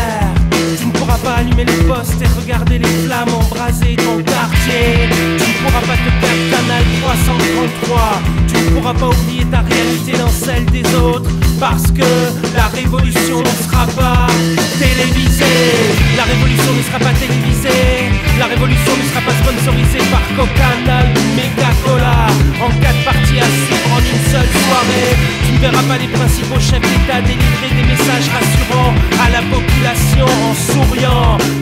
[1.17, 5.09] Pourras pas allumer les postes et regarder les flammes embraser ton quartier.
[5.37, 8.21] Tu ne pourras pas te perdre canal 333.
[8.47, 11.29] Tu ne pourras pas oublier ta réalité dans celle des autres.
[11.59, 12.05] Parce que
[12.55, 14.27] la révolution ne sera pas
[14.77, 15.73] télévisée.
[16.15, 18.13] La révolution ne sera pas télévisée.
[18.37, 22.27] La révolution ne sera pas sponsorisée par Coca-Cola ou Mega-Cola.
[22.61, 25.17] En quatre parties à suivre en une seule soirée.
[25.45, 28.93] Tu ne verras pas les principaux chefs d'État délivrer des messages rassurants
[29.25, 31.06] à la population en souriant.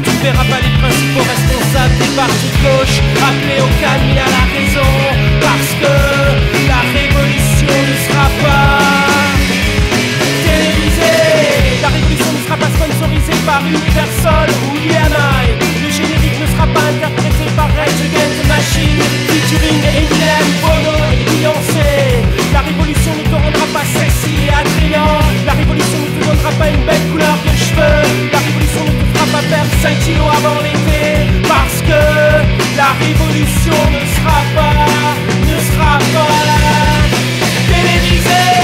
[0.04, 4.30] Tu verras pas les principaux responsables des partis de gauche appeler au calme et à
[4.38, 4.92] la raison.
[5.42, 5.94] Parce que
[6.68, 9.06] la révolution ne sera pas
[10.46, 11.82] télévisée.
[11.82, 15.46] La révolution ne sera pas sponsorisée par Universal ou l'IMI.
[15.84, 21.26] Le générique ne sera pas interprété par Rage Against the Machine, featuring Eminem, Bono et
[21.30, 22.26] Beyoncé.
[22.54, 25.22] La révolution ne te rendra pas sexy et attrayant.
[25.46, 28.02] La révolution ne te donnera pas une belle couleur de cheveux.
[28.34, 28.95] La révolution
[29.36, 31.02] pas perdre 5 kilos avant l'été.
[31.48, 32.00] Parce que
[32.78, 34.88] la révolution ne sera pas,
[35.52, 36.38] ne sera pas
[37.70, 38.56] télévisée.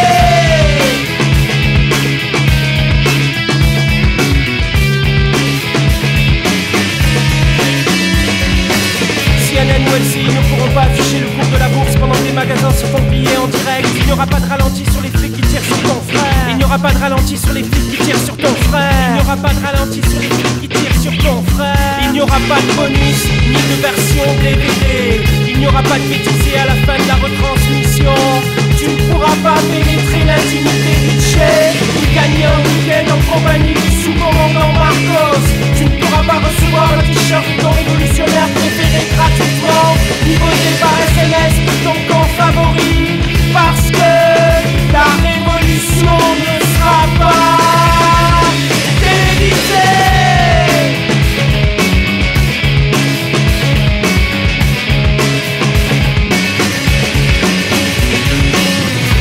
[9.48, 12.34] CNN ou LCI ne pourront pas afficher le cours de la bourse pendant que les
[12.34, 13.90] magasins se font piller en direct.
[14.00, 16.31] Il n'y aura pas de ralenti sur les flics qui tirent sur ton frère.
[16.72, 19.10] Il n'y aura pas de ralenti sur les flics qui tirent sur ton frère.
[19.10, 22.00] Il n'y aura pas de ralenti sur les flics qui tirent sur ton frère.
[22.02, 25.20] Il n'y aura pas de bonus ni de version DVD.
[25.52, 28.16] Il n'y aura pas de bêtisier à la fin de la retransmission.
[28.80, 33.92] Tu ne pourras pas pénétrer l'intimité du Tché Ni gagner un week-end en compagnie du
[34.02, 35.44] sous-commandant Marcos
[35.76, 39.92] Tu ne pourras pas recevoir le t-shirt de ton révolutionnaire préféré gratuitement
[40.24, 41.52] Ni voter par SMS
[41.84, 43.20] ton camp favori
[43.52, 44.12] Parce que
[44.96, 46.61] la révolution ne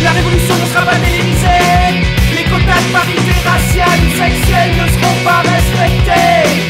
[0.02, 1.00] la révolution travail,
[2.34, 6.69] les contacts parisés, raciales ou sexuels ne seront pas respectés.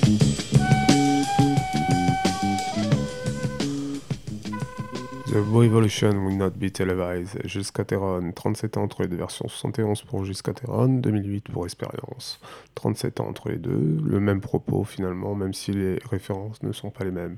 [5.31, 10.25] The Revolution Will Not Be Televised, Jusqu'Ateron, 37 ans entre les deux versions, 71 pour
[10.25, 12.41] Jusqu'Ateron, 2008 pour Expérience,
[12.75, 16.89] 37 ans entre les deux, le même propos finalement, même si les références ne sont
[16.89, 17.37] pas les mêmes.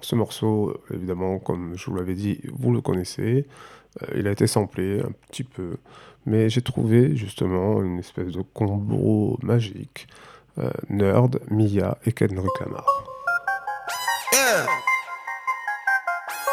[0.00, 3.46] Ce morceau, évidemment, comme je vous l'avais dit, vous le connaissez,
[4.02, 5.76] euh, il a été samplé un petit peu,
[6.24, 10.08] mais j'ai trouvé justement une espèce de combo magique,
[10.56, 12.86] euh, Nerd, Mia et Kendrick Lamar.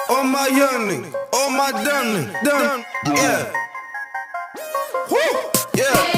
[0.09, 3.51] Oh my yearning, oh my done, done, yeah.
[5.11, 5.51] Woo.
[5.75, 6.16] Yeah.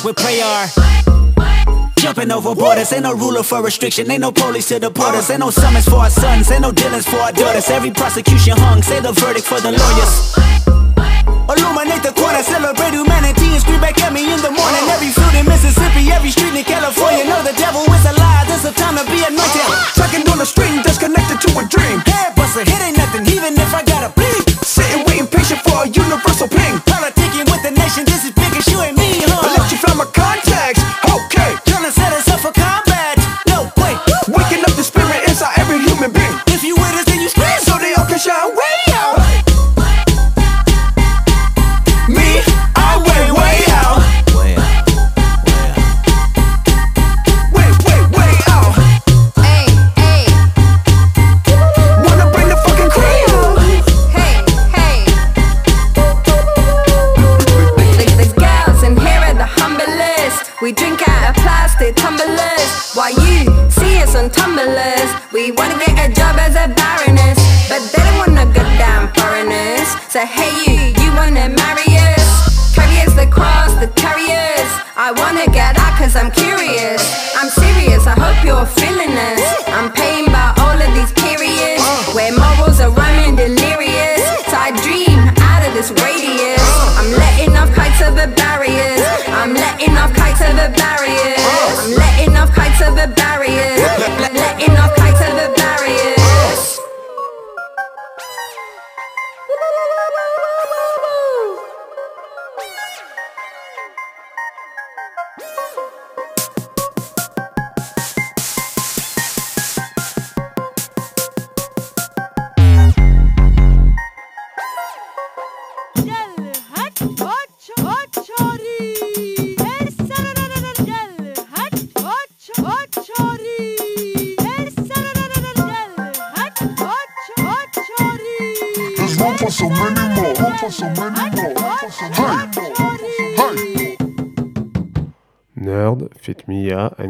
[0.00, 1.92] Televised with prayer.
[1.96, 5.40] Jumping over borders, ain't no ruler for restriction, ain't no police to deport us, ain't
[5.40, 7.68] no summons for our sons, ain't no dealings for our daughters.
[7.68, 10.12] Every prosecution hung, say the verdict for the lawyers.
[11.50, 14.84] Illuminate the corner, celebrate humanity and scream back at me in the morning.
[14.88, 18.44] Every field in Mississippi, every street in California, know the devil is a lie.
[18.46, 19.66] This a time to be anointed.
[19.98, 22.00] Sucking on the string, disconnected to a dream.
[22.06, 24.46] Head buster, hit ain't nothing, even if I got a bleed.
[24.64, 26.59] Sitting, waiting, patient for a universal ping.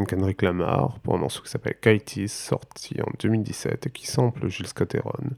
[0.07, 4.67] Kendrick Lamar pour un morceau qui s'appelle Kites, sorti en 2017 et qui sample Gilles
[4.67, 5.31] Scotteron.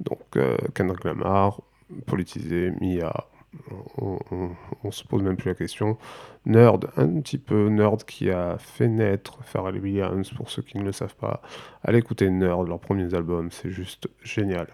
[0.00, 1.60] Donc euh, Kendrick Lamar,
[2.06, 3.12] politisé, Mia,
[3.98, 4.18] on,
[4.82, 5.98] on, se pose même plus la question.
[6.46, 10.84] Nerd, un petit peu Nerd qui a fait naître Pharrell Williams, pour ceux qui ne
[10.84, 11.42] le savent pas.
[11.84, 14.68] Allez écouter Nerd, leurs premiers albums, c'est juste génial.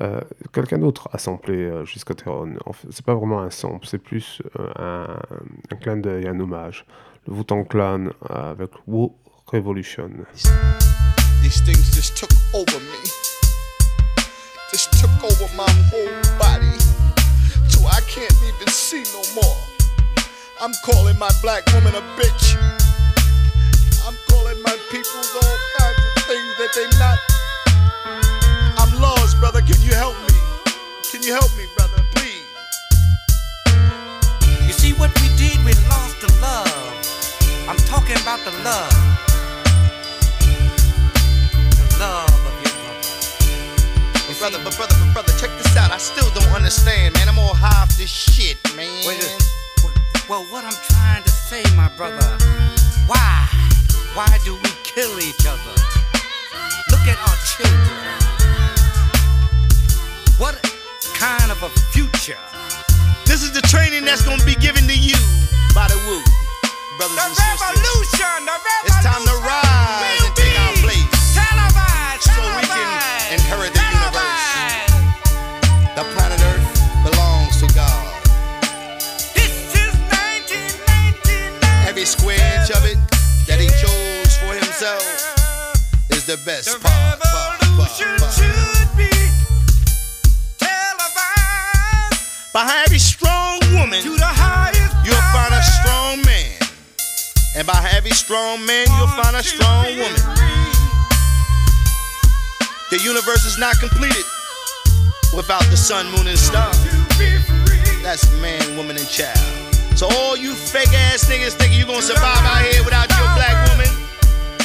[0.00, 0.20] Euh,
[0.52, 2.24] Quelqu'un d'autre a samplé euh, fait,
[2.90, 5.06] c'est pas vraiment un sample, c'est plus euh,
[5.70, 6.86] un clin d'œil, un hommage.
[7.26, 9.10] Le Wu-Tang Clan euh, avec Wu
[9.52, 10.10] Revolution.
[11.42, 13.00] These things just took over me.
[14.72, 16.78] Just took over my whole body.
[17.68, 19.56] So I can't even see no more.
[20.62, 22.56] I'm calling my black woman a bitch.
[24.06, 27.18] I'm calling my people all kinds of things that they not.
[28.78, 29.60] I'm lost, brother.
[29.60, 30.34] Can you help me?
[31.10, 32.02] Can you help me, brother?
[32.14, 32.46] Please.
[34.66, 35.58] You see what we did?
[35.64, 37.09] We lost the love.
[37.70, 38.90] I'm talking about the love.
[41.70, 43.14] The love of your mother.
[44.26, 45.92] But brother, but brother, but brother, check this out.
[45.92, 47.28] I still don't understand, man.
[47.28, 48.90] I'm all high off this shit, man.
[49.06, 49.22] Wait
[50.28, 52.26] Well, what I'm trying to say, my brother,
[53.06, 53.46] why?
[54.14, 55.74] Why do we kill each other?
[56.90, 58.10] Look at our children.
[60.42, 60.58] What
[61.14, 62.42] kind of a future?
[63.26, 65.14] This is the training that's gonna be given to you
[65.72, 66.18] by the Wu,
[67.00, 67.64] brothers The and sisters.
[67.64, 72.88] revolution, the It's time to rise and take our place televised, so we can
[73.32, 74.44] inherit the universe.
[75.96, 76.68] The planet Earth
[77.08, 78.04] belongs to God.
[79.32, 81.88] This is 1999.
[81.88, 82.98] Every square inch of it
[83.48, 85.00] that He chose for Himself
[86.12, 87.16] is the best part.
[87.16, 87.88] part, part,
[88.20, 88.32] part.
[88.36, 89.08] should be
[90.60, 92.52] televised.
[92.52, 93.39] Behind every strong
[97.56, 100.22] And by every strong man, you'll find a strong woman.
[102.90, 104.24] The universe is not completed
[105.34, 106.78] without the sun, moon, and stars.
[108.02, 109.38] That's man, woman, and child.
[109.96, 113.68] So all you fake ass niggas thinking you gonna survive out here without your black
[113.70, 113.88] woman,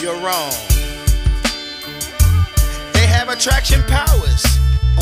[0.01, 0.53] you're wrong.
[2.93, 4.45] They have attraction powers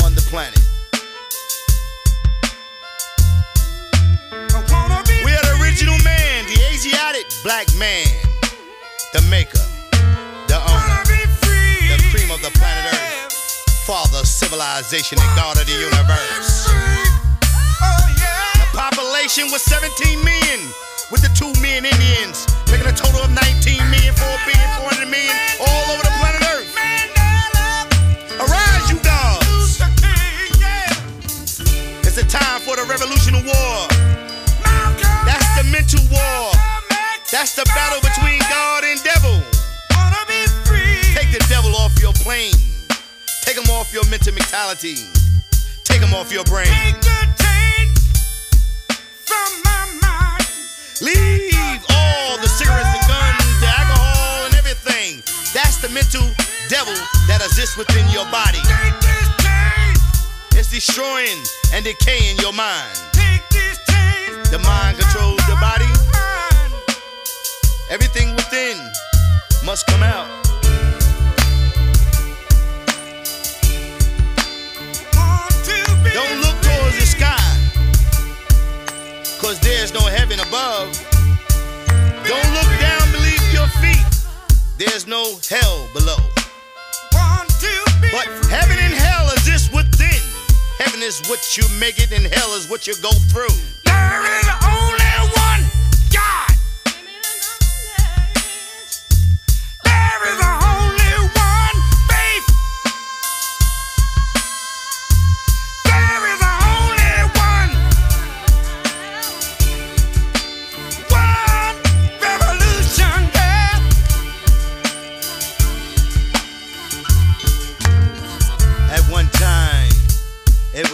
[0.02, 0.63] on the planet.
[7.44, 8.06] Black man,
[9.12, 9.60] the maker,
[10.48, 13.36] the owner, the cream of the planet Earth,
[13.84, 16.72] father of civilization and god of the universe.
[18.56, 20.72] The population was 17 million,
[21.12, 25.36] with the 2 million Indians, making a total of 19 million, 4 billion, 400 million,
[25.60, 26.72] all over the planet Earth.
[28.40, 29.84] Arise, you dogs!
[32.08, 33.84] It's the time for the revolution war.
[35.28, 36.73] That's the mental war.
[37.34, 39.42] That's the battle between God and devil.
[41.18, 42.54] Take the devil off your plane.
[43.42, 44.94] Take him off your mental mentality.
[45.82, 46.70] Take him off your brain.
[51.02, 55.18] Leave all the cigarettes, the guns, the alcohol, and everything.
[55.52, 56.22] That's the mental
[56.68, 56.94] devil
[57.26, 58.62] that exists within your body.
[60.54, 61.42] It's destroying
[61.74, 62.94] and decaying your mind.
[64.54, 66.03] The mind controls the body.
[67.94, 68.76] Everything within
[69.64, 70.26] must come out.
[76.12, 77.38] Don't look towards the sky,
[79.40, 80.90] cause there's no heaven above.
[82.26, 84.04] Don't look down beneath your feet,
[84.76, 86.18] there's no hell below.
[88.10, 90.20] But heaven and hell exist within.
[90.78, 93.54] Heaven is what you make it, and hell is what you go through.
[93.84, 94.73] There is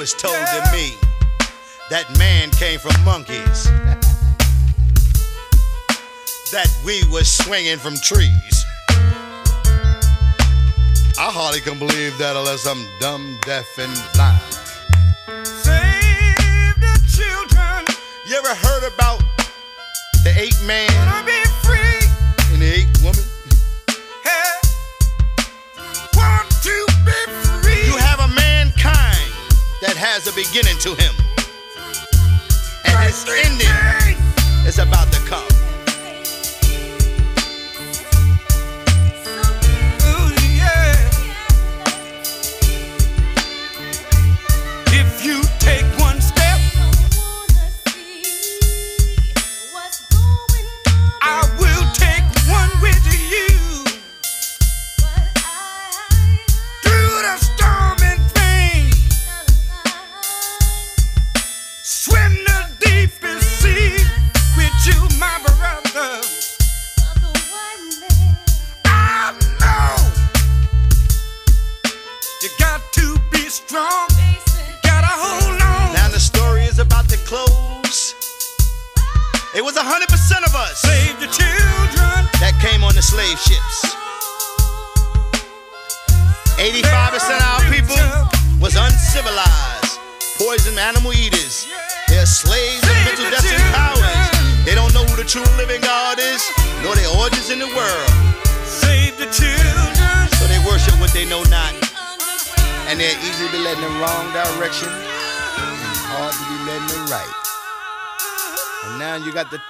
[0.01, 0.97] was told to me
[1.91, 3.65] that man came from monkeys.
[6.53, 8.65] that we was swinging from trees.
[11.19, 14.41] I hardly can believe that unless I'm dumb, deaf, and blind.
[15.45, 17.85] Save the children.
[18.27, 19.21] You ever heard about
[20.25, 20.89] the eight man
[21.27, 22.09] be free.
[22.55, 23.30] and the eight woman?
[29.81, 31.15] That has a beginning to him.
[32.85, 34.17] And his ending
[34.67, 35.50] is about to come.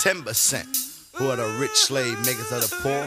[0.02, 3.06] Got 10% who are the rich slave makers of the poor,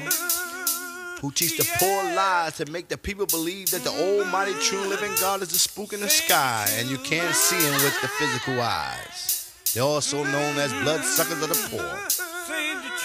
[1.22, 5.12] who teach the poor lies to make the people believe that the almighty true living
[5.20, 8.62] God is a spook in the sky and you can't see him with the physical
[8.62, 9.52] eyes.
[9.74, 11.98] They're also known as bloodsuckers of the poor.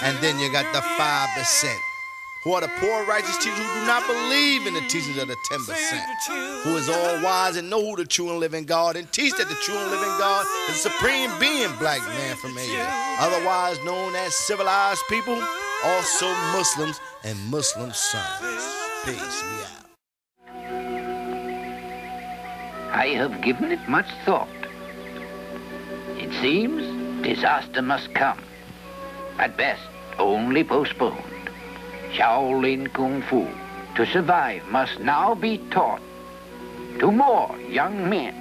[0.02, 1.76] And then you got the 5%,
[2.44, 5.36] who are the poor righteous teachers who do not believe in the teachings of the
[5.50, 9.34] 10%, who is all wise and know who the true and living God and teach
[9.36, 12.86] that the true and living God is the supreme being, black man from Asia,
[13.18, 15.42] otherwise known as civilized people,
[15.84, 18.62] also Muslims and Muslim sons.
[19.04, 19.88] Peace, we out.
[22.92, 24.48] I have given it much thought.
[26.16, 26.82] It seems
[27.22, 28.40] disaster must come.
[29.38, 29.82] At best,
[30.18, 31.37] only postponed.
[32.12, 33.46] Shaolin Kung Fu,
[33.94, 36.00] to survive, must now be taught
[36.98, 38.34] to more young men.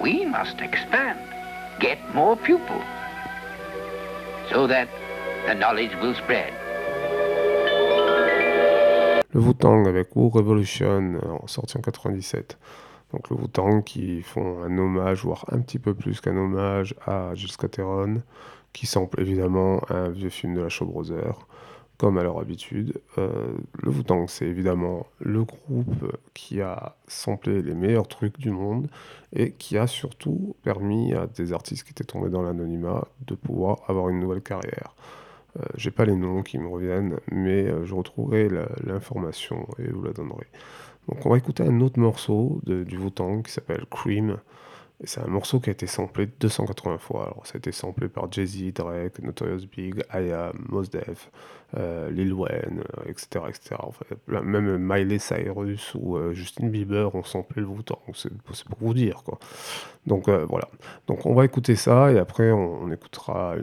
[0.00, 1.18] We must expand,
[1.80, 2.84] get more pupils,
[4.50, 4.88] so that
[5.46, 6.52] the knowledge will spread.
[9.34, 12.58] Le Wu-Tang avec Wu Revolution, euh, sorti en 97.
[13.12, 17.34] Donc le Wu-Tang qui font un hommage, voire un petit peu plus qu'un hommage à
[17.34, 18.22] Gilles Scott-Heron,
[18.74, 21.46] qui sample évidemment un vieux film de la Shaw Brothers,
[22.02, 23.00] comme à leur habitude.
[23.16, 28.88] Euh, le Wu-Tang, c'est évidemment le groupe qui a samplé les meilleurs trucs du monde
[29.32, 33.82] et qui a surtout permis à des artistes qui étaient tombés dans l'anonymat de pouvoir
[33.86, 34.96] avoir une nouvelle carrière.
[35.60, 38.48] Euh, J'ai pas les noms qui me reviennent, mais euh, je retrouverai
[38.82, 40.48] l'information et vous la donnerai.
[41.08, 44.38] Donc on va écouter un autre morceau du Wu-Tang qui s'appelle Cream.
[45.04, 47.24] C'est un morceau qui a été samplé 280 fois.
[47.24, 51.30] Alors ça a été samplé par Jay-Z, Drake, Notorious Big, I.A.M., Mos Def,
[51.76, 53.76] euh, Lil Wayne, euh, etc., etc.
[54.08, 57.98] Fait, là, même Miley Cyrus ou euh, Justin Bieber ont samplé le Wu-Tang.
[58.14, 58.30] C'est
[58.64, 59.38] pour vous dire, quoi.
[60.06, 60.68] Donc euh, voilà.
[61.06, 63.56] Donc on va écouter ça et après on, écoutera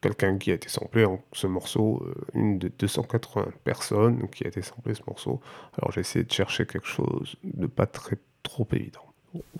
[0.00, 4.62] quelqu'un qui a été samplé ce morceau, euh, une des 280 personnes qui a été
[4.62, 5.40] samplé ce morceau.
[5.78, 9.06] Alors j'ai essayé de chercher quelque chose de pas très trop évident.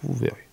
[0.02, 0.48] Vous verrez.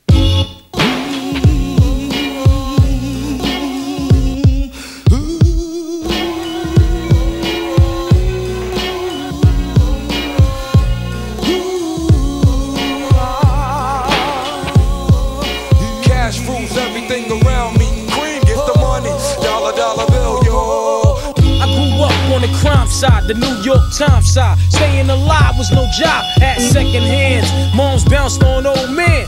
[15.79, 19.09] The cash fools everything around me when get the money.
[19.41, 21.33] Dollar, dollar bill, yo.
[21.61, 24.57] I grew up on the crime side, the New York Times side.
[24.69, 27.49] Staying alive was no job at second hands.
[27.75, 29.27] Moms bounced on old men.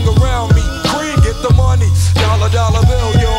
[0.07, 0.63] around me.
[0.89, 1.89] Cream, get the money.
[2.15, 3.33] Dollar, dollar bill, yo.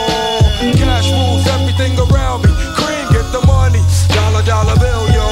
[0.79, 2.53] Cash rules everything around me.
[2.79, 3.83] Cream, get the money.
[4.15, 5.27] Dollar, dollar bill, yo.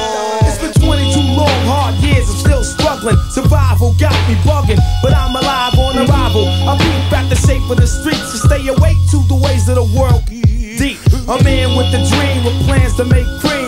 [0.47, 3.17] It's been 22 long, hard years, I'm still struggling.
[3.31, 6.47] Survival got me bugging, but I'm alive on arrival.
[6.67, 9.75] I peep at the shape of the streets to stay awake to the ways of
[9.75, 10.25] the world.
[10.27, 10.97] Deep,
[11.29, 13.61] a man with a dream with plans to make cream.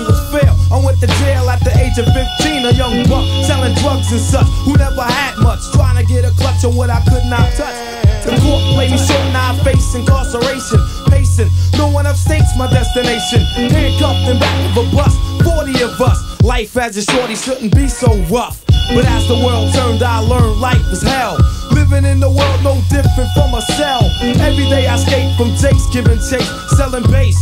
[0.73, 4.19] I went to jail at the age of 15, a young buck selling drugs and
[4.19, 7.45] such who never had much, trying to get a clutch on what I could not
[7.53, 7.77] touch.
[8.25, 10.81] The court played me short, now I face incarceration.
[11.13, 13.45] Pacing, no one upstates my destination.
[13.69, 15.13] Handcuffed in back of a bus,
[15.45, 16.41] 40 of us.
[16.41, 18.65] Life as a shorty shouldn't be so rough.
[18.97, 21.37] But as the world turned, I learned life was hell.
[21.69, 24.09] Living in the world no different from a cell.
[24.41, 27.37] Every day I skate from Jake's giving chase, selling bass,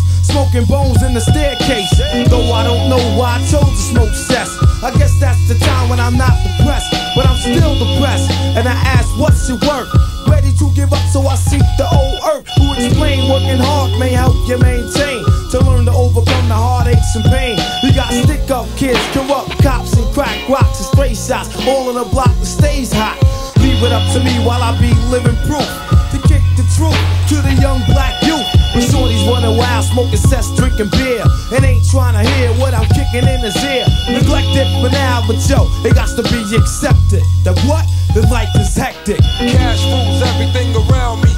[0.52, 1.92] smoking bones in the staircase.
[2.30, 4.50] Though I don't know why I chose to smoke cess.
[4.84, 8.32] I guess that's the time when I'm not depressed, but I'm still depressed.
[8.58, 9.88] And I ask, what's your work?
[10.28, 12.48] Ready to give up, so I seek the old earth.
[12.58, 15.24] Who explain working hard may help you maintain.
[15.52, 17.58] To learn to overcome the heartaches and pain.
[17.84, 21.56] You got stick up kids, corrupt cops, and crack rocks and stray shots.
[21.68, 23.20] All in a block that stays hot.
[23.60, 25.70] Leave it up to me while I be living proof.
[26.12, 27.00] To kick the truth
[27.30, 28.11] to the young black
[28.74, 31.24] When shorties running wild, smoking cess, drinking beer.
[31.52, 33.86] And ain't trying to hear what I'm kicking in his ear.
[34.10, 37.24] Neglected for now, but yo, it got to be accepted.
[37.44, 37.86] That what?
[38.14, 39.20] The life is hectic.
[39.20, 41.31] Cash rules everything around me.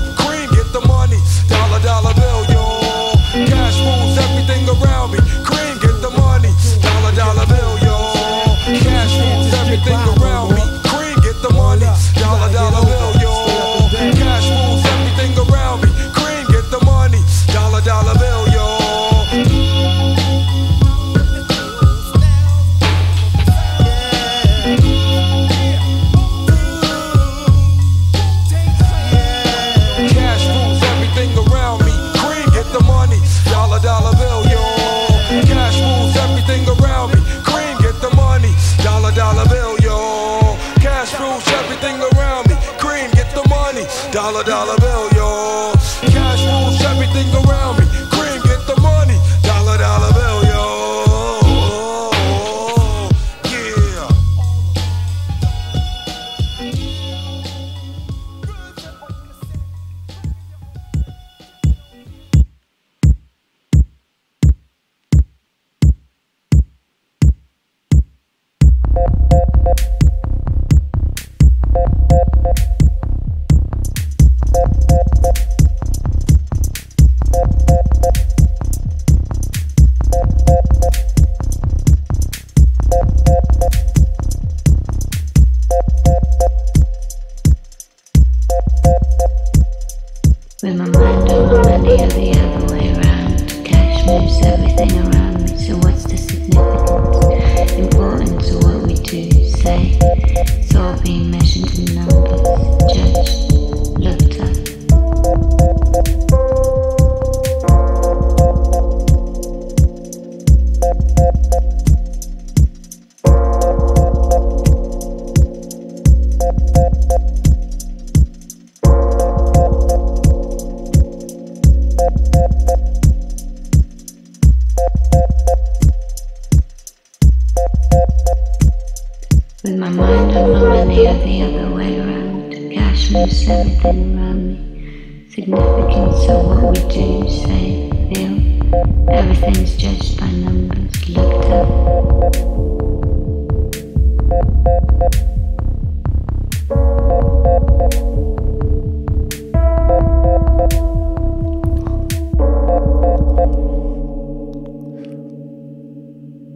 [133.84, 135.30] Everything around me.
[135.30, 139.10] Significance of what we do, say, feel.
[139.10, 141.94] Everything's judged by numbers, looked at.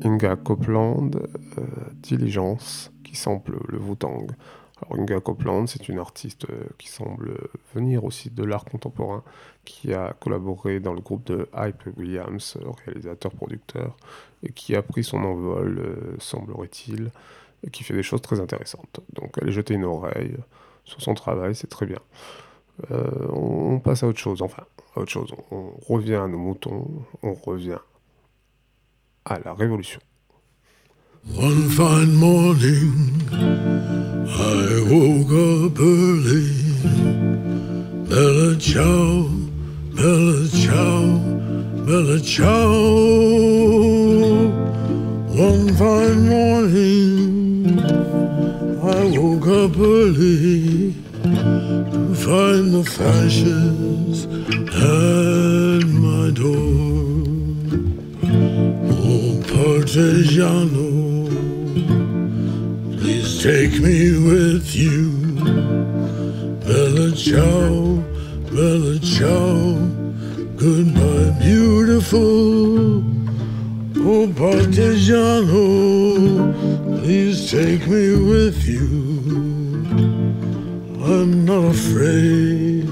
[0.03, 1.15] Inga Copeland,
[1.57, 1.63] euh,
[2.01, 4.31] Diligence, qui sample le Wu-Tang.
[4.81, 7.35] Alors Inga Copeland, c'est une artiste euh, qui semble
[7.73, 9.23] venir aussi de l'art contemporain,
[9.65, 13.97] qui a collaboré dans le groupe de Hype Williams, euh, réalisateur-producteur,
[14.43, 17.11] et qui a pris son envol, euh, semblerait-il,
[17.63, 18.99] et qui fait des choses très intéressantes.
[19.13, 20.37] Donc allez jeter une oreille
[20.83, 21.99] sur son travail, c'est très bien.
[22.91, 24.63] On passe à autre chose, enfin,
[24.95, 25.33] à autre chose.
[25.49, 26.87] On revient à nos moutons,
[27.23, 27.79] on revient
[29.25, 29.99] à la révolution.
[31.23, 36.51] One fine morning, I woke up early.
[38.07, 39.27] Bella ciao,
[39.93, 41.19] bella ciao,
[41.85, 42.67] bella ciao.
[45.33, 47.79] One fine morning,
[48.81, 50.93] I woke up early
[51.23, 54.25] to find the fashions
[54.73, 57.06] at my door.
[59.57, 60.85] Partigiano,
[62.99, 65.09] please take me with you.
[66.63, 68.03] Bella ciao,
[68.51, 69.79] bella ciao,
[70.57, 73.01] goodbye, beautiful.
[73.97, 75.57] Oh, Partigiano,
[77.01, 78.85] please take me with you.
[81.03, 82.87] I'm not afraid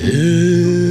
[0.00, 0.88] anymore.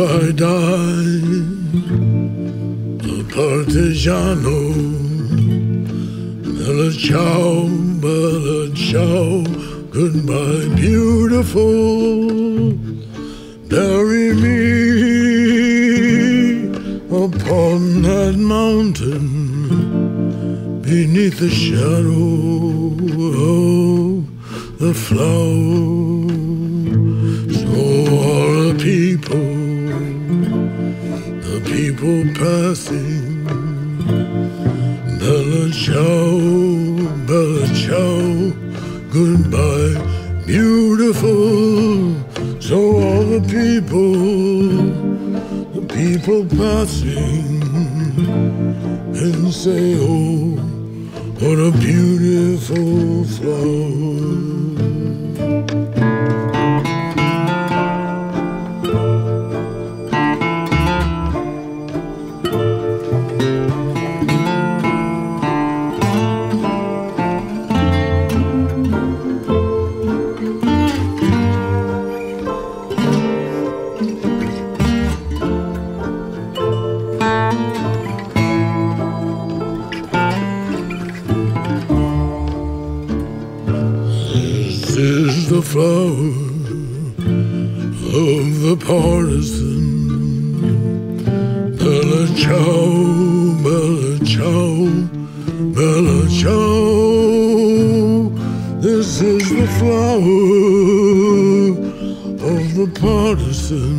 [0.00, 1.42] I die,
[3.02, 4.58] a partigiano,
[6.44, 7.66] bella ciao,
[7.98, 9.42] bella ciao,
[9.90, 12.78] goodbye, beautiful.
[13.68, 14.58] Bury me
[17.10, 19.26] upon that mountain
[20.80, 22.94] beneath the shadow
[23.34, 24.24] of
[24.78, 26.30] the flowers.
[27.58, 27.66] So
[28.14, 29.77] all the people,
[31.58, 33.44] the people passing,
[35.18, 36.38] Bella ciao,
[37.26, 38.52] Bella ciao,
[39.10, 39.96] goodbye,
[40.46, 42.14] beautiful.
[42.60, 44.12] So all the people,
[45.74, 47.62] the people passing,
[49.16, 50.56] and say, oh,
[51.40, 54.67] what a beautiful flower.
[85.68, 86.32] Flower
[88.16, 89.84] of the partisan.
[91.76, 92.86] Bella ciao,
[93.62, 94.88] bella ciao,
[95.76, 98.30] bella ciao.
[98.80, 100.40] This is the flower
[102.50, 103.98] of the partisan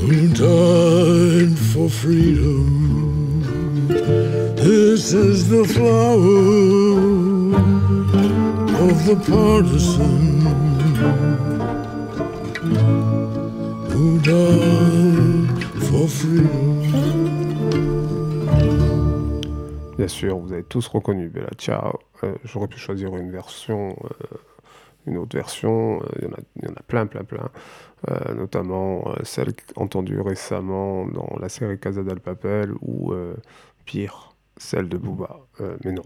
[0.00, 2.68] who died for freedom.
[4.56, 6.79] This is the flower
[9.00, 10.40] of the partisan
[13.88, 16.80] who died for freedom.
[19.96, 21.98] Bien sûr, vous avez tous reconnu Bella Ciao.
[22.24, 24.36] Euh, J'aurais pu choisir une version, euh,
[25.06, 26.00] une autre version.
[26.02, 27.48] Euh, Il y, en a- il y en a plein, plein, plein.
[28.10, 33.34] Euh, notamment euh, celle entendue récemment dans la série Casa del Papel ou euh,
[33.84, 35.40] pire, celle de Booba.
[35.60, 36.04] Euh, mais non,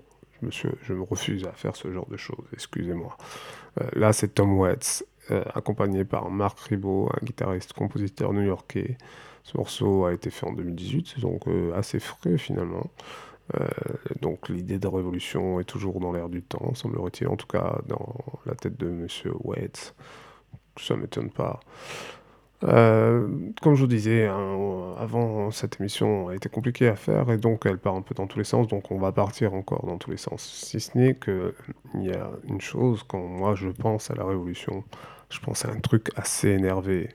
[0.51, 3.17] suis- je me refuse à faire ce genre de choses, excusez-moi.
[3.81, 8.99] Euh, là, c'est Tom Waits, euh, accompagné par Marc Ribot, un guitariste-compositeur new-yorkais.
[9.45, 12.91] Ce morceau a été fait en 2018, c'est donc euh, assez frais finalement.
[14.21, 18.15] Donc l'idée de révolution est toujours dans l'air du temps, semblerait-il, en tout cas dans
[18.47, 19.95] la tête de Monsieur Waits.
[20.81, 21.61] Ça m'étonne pas.
[22.63, 23.29] Euh,
[23.61, 27.67] comme je vous disais, hein, avant cette émission a été compliquée à faire et donc
[27.67, 30.11] elle part un peu dans tous les sens, donc on va partir encore dans tous
[30.11, 30.43] les sens.
[30.43, 31.55] Si ce n'est que
[31.95, 34.85] il y a une chose quand moi je pense à la révolution,
[35.31, 37.11] je pense à un truc assez énervé.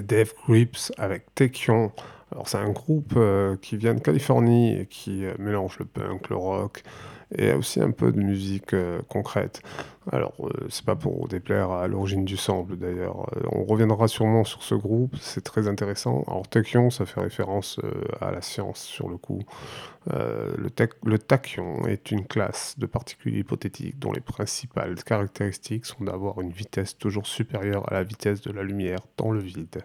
[0.00, 1.92] C'était Dave Grips avec Tekion.
[2.50, 6.36] C'est un groupe euh, qui vient de Californie et qui euh, mélange le punk, le
[6.36, 6.82] rock
[7.32, 9.62] et aussi un peu de musique euh, concrète.
[10.10, 10.34] Alors
[10.68, 13.30] c'est pas pour déplaire à l'origine du sample d'ailleurs.
[13.52, 16.24] On reviendra sûrement sur ce groupe, c'est très intéressant.
[16.26, 17.78] Alors Tekion, ça fait référence
[18.20, 19.42] à la science sur le coup.
[20.08, 26.50] Le tachyon est une classe de particules hypothétiques dont les principales caractéristiques sont d'avoir une
[26.50, 29.84] vitesse toujours supérieure à la vitesse de la lumière dans le vide.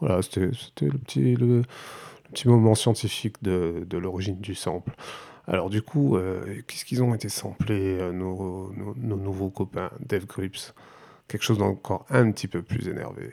[0.00, 1.62] Voilà, c'était le petit, le
[2.32, 4.92] petit moment scientifique de, de l'origine du sample.
[5.46, 9.90] Alors du coup, euh, qu'est-ce qu'ils ont été samplés, euh, nos, nos- nos nouveaux copains,
[10.00, 10.74] Dave Grips
[11.28, 13.32] Quelque chose d'encore un petit peu plus énervé.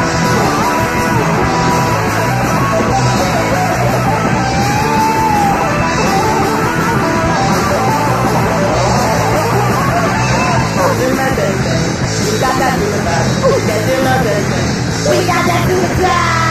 [11.01, 11.75] in my baby.
[12.29, 13.25] We got that do the bag.
[15.09, 16.50] We got that in the.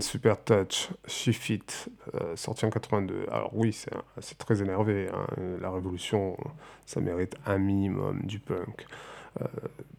[0.00, 3.26] Super Touch, Shift It, euh, sorti en 82.
[3.30, 5.08] Alors oui, c'est très énervé.
[5.08, 5.26] hein.
[5.60, 6.36] La révolution,
[6.84, 8.86] ça mérite un minimum du punk.
[9.40, 9.46] Euh,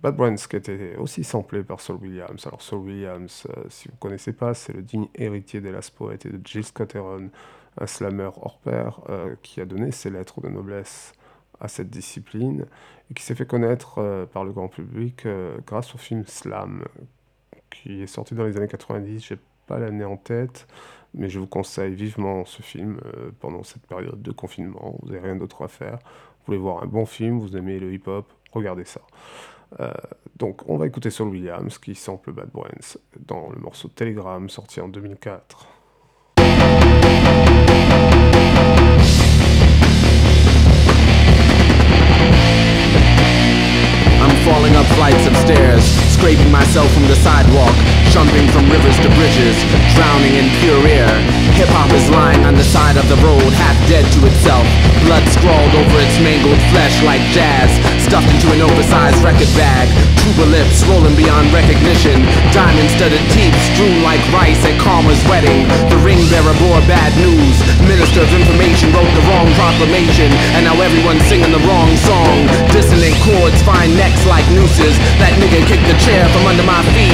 [0.01, 2.45] Bad Brains qui été aussi samplé par Saul Williams.
[2.45, 5.95] Alors Saul Williams, euh, si vous ne connaissez pas, c'est le digne héritier des Last
[5.95, 7.29] Poets et de Jill Scott Heron,
[7.79, 8.99] un slammer hors pair
[9.41, 11.13] qui a donné ses lettres de noblesse
[11.59, 12.65] à cette discipline
[13.09, 15.25] et qui s'est fait connaître par le grand public
[15.65, 16.83] grâce au film Slam
[17.69, 19.25] qui est sorti dans les années 90.
[19.25, 19.37] J'ai
[19.79, 20.67] l'année en tête,
[21.13, 24.97] mais je vous conseille vivement ce film euh, pendant cette période de confinement.
[25.01, 25.99] Vous n'avez rien d'autre à faire.
[26.39, 29.01] Vous voulez voir un bon film, vous aimez le hip-hop, regardez ça.
[29.79, 29.91] Euh,
[30.37, 34.81] donc, on va écouter Saul Williams qui sample Bad Brains dans le morceau Telegram sorti
[34.81, 35.67] en 2004.
[44.21, 45.83] I'm falling up flights of stairs,
[46.13, 47.73] scraping myself from the sidewalk,
[48.11, 49.55] jumping from rivers to bridges,
[49.95, 51.50] drowning in pure air.
[51.61, 54.65] Hip hop is lying on the side of the road, half dead to itself.
[55.05, 57.69] Blood scrawled over its mangled flesh like jazz,
[58.01, 59.85] stuffed into an oversized record bag.
[60.17, 65.69] Tuba lips rolling beyond recognition, diamond studded teeth strewn like rice at Karma's wedding.
[65.93, 67.53] The ring bearer bore bad news.
[67.85, 72.49] Minister of information wrote the wrong proclamation, and now everyone's singing the wrong song.
[72.73, 74.97] Dissonant chords find necks like nooses.
[75.21, 77.13] That nigga kicked the chair from under my feet.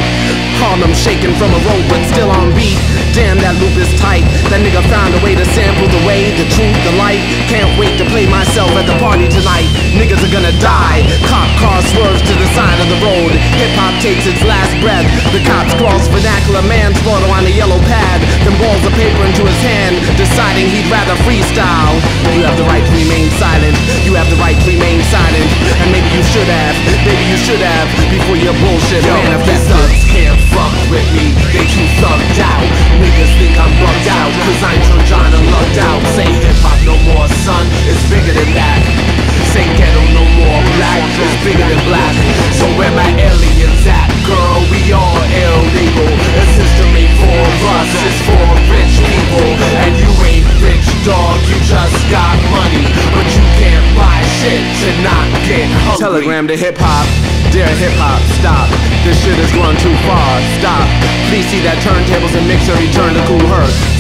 [0.64, 2.80] Harlem shaking from a rope, but still on beat.
[3.14, 4.26] Damn, that loop is tight.
[4.50, 7.22] That nigga found a way to sample the way, the truth, the light.
[7.52, 9.68] Can't wait to play myself at the party tonight.
[9.98, 11.04] Niggas are gonna die.
[11.28, 13.34] Cop car swerves to the side of the road.
[13.60, 15.06] Hip hop takes its last breath.
[15.34, 18.22] The cop scrawls vernacular manslaughter on a yellow pad.
[18.46, 21.98] Then balls of paper into his hand, deciding he'd rather freestyle.
[22.32, 23.76] You have the right to remain silent.
[24.08, 25.48] You have the right to remain silent.
[25.84, 26.76] And maybe you should have.
[27.04, 32.40] Maybe you should have before your bullshit thugs can't fuck with me, they too thugged
[32.40, 32.68] out.
[33.02, 36.02] Niggas think I'm bugged out, cause I'm lugged out.
[36.16, 38.82] Say hip hop no more, son, it's bigger than that.
[39.54, 41.02] Say ghetto no more, black,
[41.44, 42.14] bigger than black.
[42.60, 46.12] So where my aliens at, girl, we illegal.
[47.18, 49.50] For us, it's for rich people.
[49.82, 52.86] And you ain't rich, dog, you just got money.
[53.10, 55.98] But you can't buy shit to not get hungry.
[55.98, 57.08] Telegram to hip hop.
[57.52, 58.70] Dear hip hop, stop.
[59.04, 60.30] This shit is going too far.
[60.60, 60.86] Stop.
[61.30, 63.97] Please see that turntables and mixer return to Kool Herc.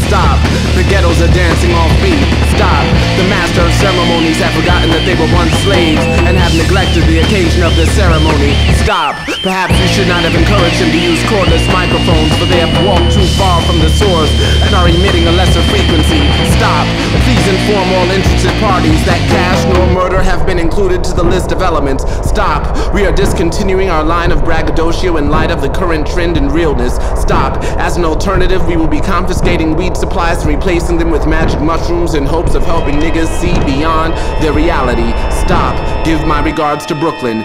[9.43, 13.13] Perhaps you should not have encouraged them to use cordless microphones, for they have walked
[13.13, 14.31] too far from the source
[14.65, 16.19] and are emitting a lesser frequency.
[16.57, 16.85] Stop.
[17.23, 21.51] Please inform all interested parties that cash nor murder have been included to the list
[21.51, 22.03] of elements.
[22.27, 22.65] Stop.
[22.93, 26.95] We are discontinuing our line of braggadocio in light of the current trend in realness.
[27.19, 27.61] Stop.
[27.77, 32.15] As an alternative, we will be confiscating weed supplies and replacing them with magic mushrooms
[32.15, 35.13] in hopes of helping niggas see beyond their reality.
[35.45, 35.77] Stop.
[36.03, 37.43] Give my regards to Brooklyn.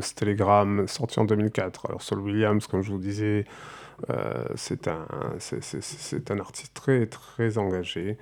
[0.00, 1.86] Telegram, sorti en 2004.
[1.86, 3.44] Alors Saul Williams, comme je vous disais,
[4.10, 8.18] euh, c'est un, artiste très très engagé,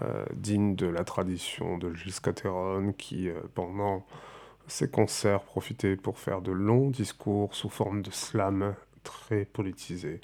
[0.00, 4.04] euh, digne de la tradition de Gilles Scott-Heron, qui euh, pendant
[4.66, 10.20] ses concerts profitait pour faire de longs discours sous forme de slam très politisés.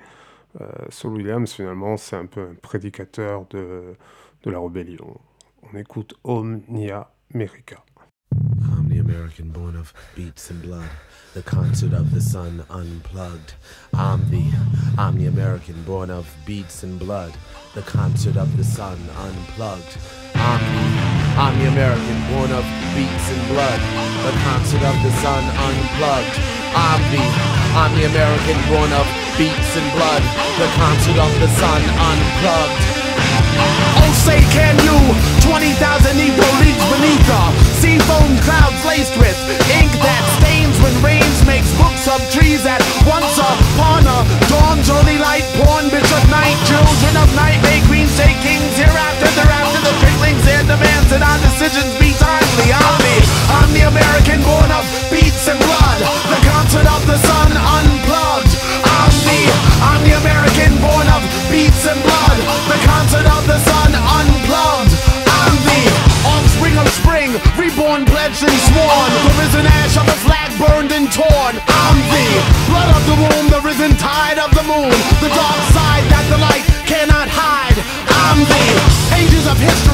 [0.61, 3.95] Euh, Saul Williams, finalement, c'est un peu un prédicateur de,
[4.43, 5.19] de la rébellion.
[5.63, 7.86] On écoute Omnia America.
[8.33, 10.89] I'm the American born of beats and blood,
[11.35, 13.55] the concert of the sun unplugged.
[13.95, 14.45] I'm the,
[14.99, 17.33] I'm the American born of beats and blood,
[17.75, 19.99] the concert of the sun unplugged.
[20.35, 20.85] I'm the,
[21.39, 23.81] I'm the American born of beats and blood,
[24.27, 26.37] the concert of the sun unplugged.
[26.75, 27.25] I'm the,
[27.79, 29.07] I'm the American born of
[29.39, 30.23] beats and blood,
[30.59, 32.83] the concert of the sun unplugged.
[34.03, 34.99] Oh, say can you?
[35.47, 37.66] 20,000 Negro leagues beneath
[37.97, 39.37] seafoam clouds laced with
[39.81, 43.41] ink that stains when rains makes books of trees that once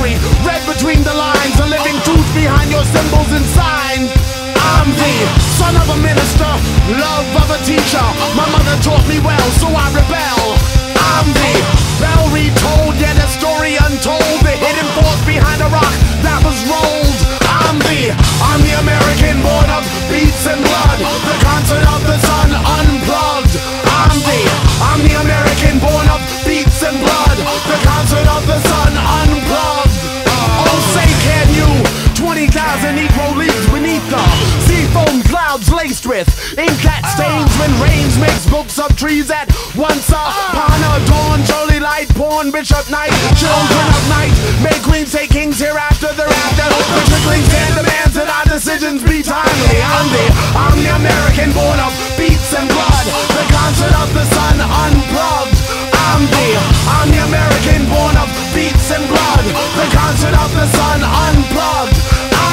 [0.03, 4.11] history read between the lines the living truth behind your symbols and signs
[4.59, 5.15] I'm the
[5.59, 6.51] son of a minister,
[6.99, 8.03] love of a teacher.
[8.35, 10.43] My mother taught me well, so I rebel.
[11.15, 11.53] I'm the
[11.99, 14.39] bell retold, yet a story untold.
[14.43, 17.19] The hidden force behind a rock that was rolled.
[17.47, 20.99] I'm the, I'm the American born of beats and blood.
[20.99, 23.55] The concert of the sun unplugged.
[23.87, 24.41] I'm the,
[24.83, 27.39] I'm the American born of beats and blood.
[27.71, 28.82] The concert of the sun
[32.73, 34.25] 20,000 Negro leagues beneath the
[34.65, 36.25] sea foam clouds laced with
[36.57, 39.45] ink that stains when rains makes books of trees at
[39.77, 40.25] once a
[41.05, 41.45] dawn.
[41.45, 44.33] Jolly light born bishop night children of night
[44.65, 46.65] may queens take kings hereafter thereafter.
[46.97, 49.77] The tricklings and demands that our decisions be timely.
[49.85, 50.25] I'm the
[50.57, 53.05] I'm the American born of beats and blood
[53.37, 55.61] the concert of the sun unplugged.
[56.09, 56.49] I'm the
[56.89, 59.45] I'm the American born of beats and blood
[59.77, 61.92] the concert of the sun unplugged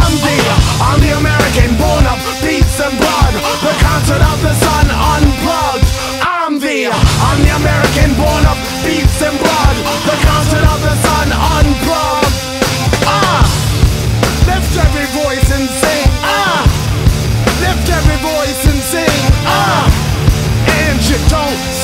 [0.10, 0.38] I'm the
[0.82, 5.86] I'm the American born of beats and blood the concert of the sun unplugged.
[6.26, 9.76] I'm the I'm the American born of beats and blood
[10.10, 12.34] the concert of the sun unplugged.
[13.06, 13.46] Ah
[14.50, 16.10] lift every voice and sing.
[16.26, 16.66] Ah
[17.62, 19.22] lift every voice and sing.
[19.46, 19.86] Ah
[20.90, 21.79] and you don't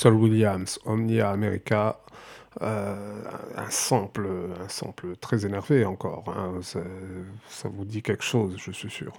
[0.00, 2.00] Saul Williams, Omnia America,
[2.62, 3.22] euh,
[3.54, 4.26] un sample,
[4.58, 6.24] un sample très énervé encore.
[6.34, 6.80] hein, ça,
[7.50, 9.12] ça vous dit quelque chose, je suis sûr.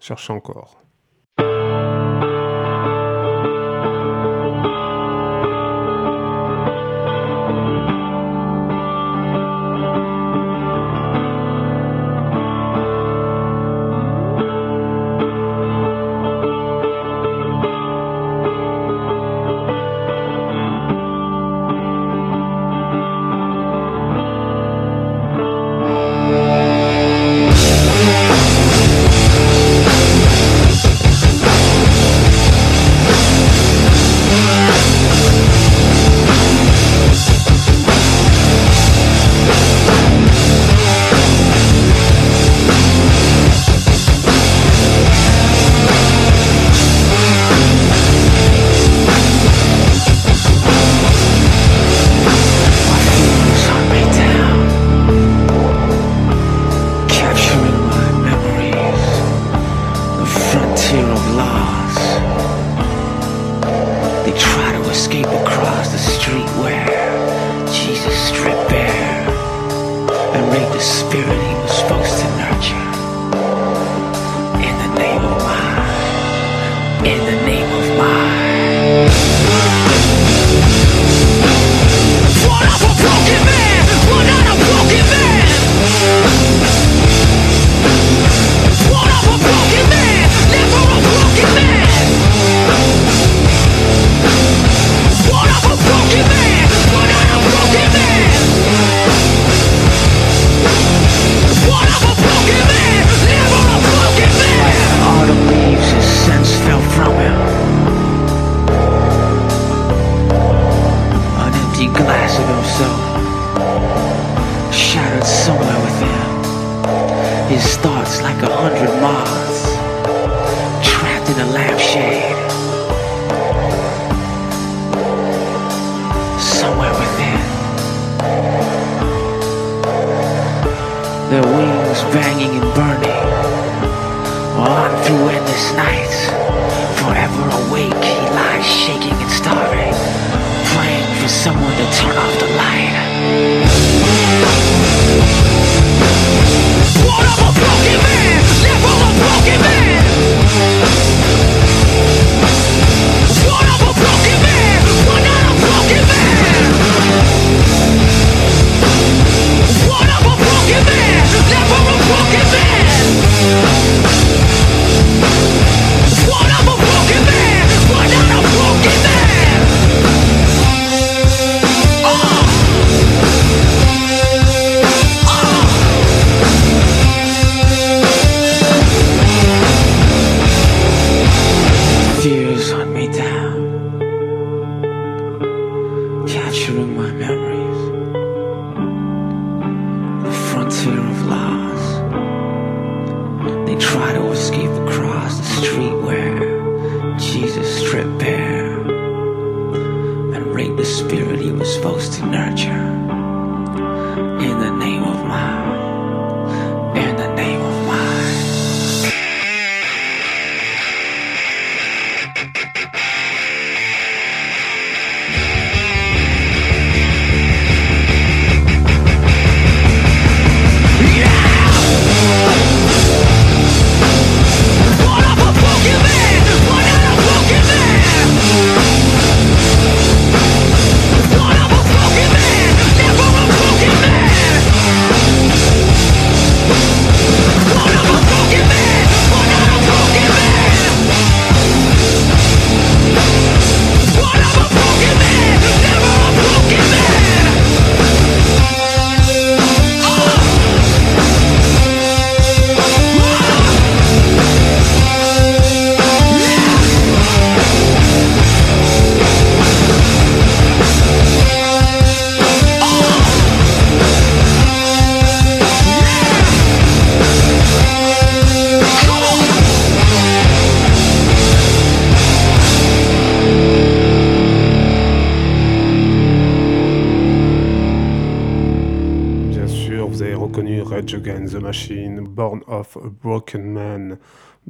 [0.00, 0.82] Cherchez encore.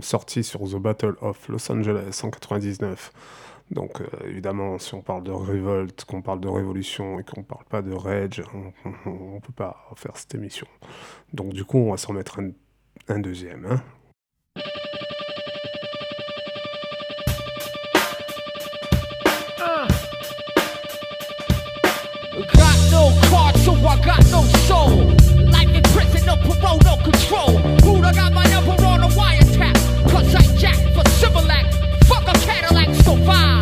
[0.09, 3.13] sorti sur The Battle of Los Angeles en 99.
[3.71, 7.65] Donc euh, évidemment, si on parle de révolte, qu'on parle de révolution et qu'on parle
[7.67, 8.43] pas de rage,
[9.05, 10.67] on, ne peut pas faire cette émission.
[11.35, 12.41] Donc du coup, on va s'en mettre
[13.09, 13.67] un, deuxième.
[13.67, 13.83] Hein
[33.29, 33.58] five.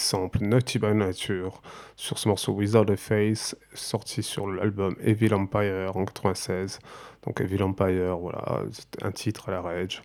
[0.00, 1.60] Rage qui sample Naughty by Nature
[1.96, 6.78] sur ce morceau Without a Face, sorti sur l'album Evil Empire en 96.
[7.26, 8.62] Donc Evil Empire, voilà,
[9.02, 10.02] un titre à la Rage.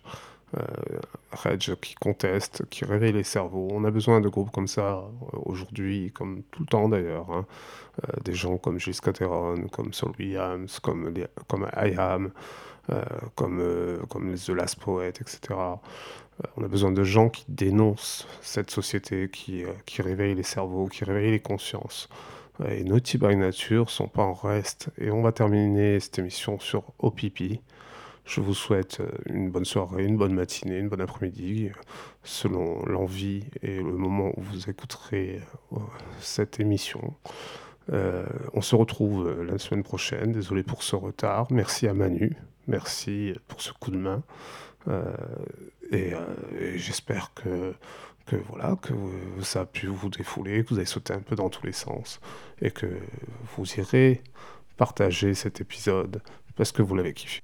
[0.56, 0.60] Euh,
[1.32, 3.68] Rage qui conteste, qui réveille les cerveaux.
[3.72, 7.30] On a besoin de groupes comme ça euh, aujourd'hui, comme tout le temps d'ailleurs.
[7.30, 7.46] hein.
[8.04, 12.30] Euh, des gens comme Gilles Scatteron, comme Saul Williams, comme, les- comme I Am,
[13.34, 15.38] comme, euh, comme The Last Poet, etc.
[16.44, 20.42] Euh, on a besoin de gens qui dénoncent cette société, qui, euh, qui réveillent les
[20.42, 22.08] cerveaux, qui réveillent les consciences.
[22.60, 24.90] Euh, Et Naughty by Nature sont pas en reste.
[24.98, 27.60] Et on va terminer cette émission sur OPP.
[28.24, 31.80] Je vous souhaite euh, une bonne soirée, une bonne matinée, une bonne après-midi, euh,
[32.24, 35.40] selon l'envie et le moment où vous écouterez
[35.72, 35.76] euh,
[36.20, 37.14] cette émission.
[37.92, 40.32] Euh, on se retrouve euh, la semaine prochaine.
[40.32, 41.46] Désolé pour ce retard.
[41.50, 42.36] Merci à Manu.
[42.66, 44.22] Merci pour ce coup de main.
[44.88, 45.04] Euh,
[45.90, 46.20] et euh,
[46.58, 47.74] et j'espère que,
[48.48, 48.92] voilà, que
[49.42, 52.20] ça a pu vous défouler, que vous avez sauté un peu dans tous les sens
[52.60, 52.86] et que
[53.56, 54.22] vous irez
[54.76, 56.22] partager cet épisode
[56.56, 57.42] parce que vous l'avez kiffé.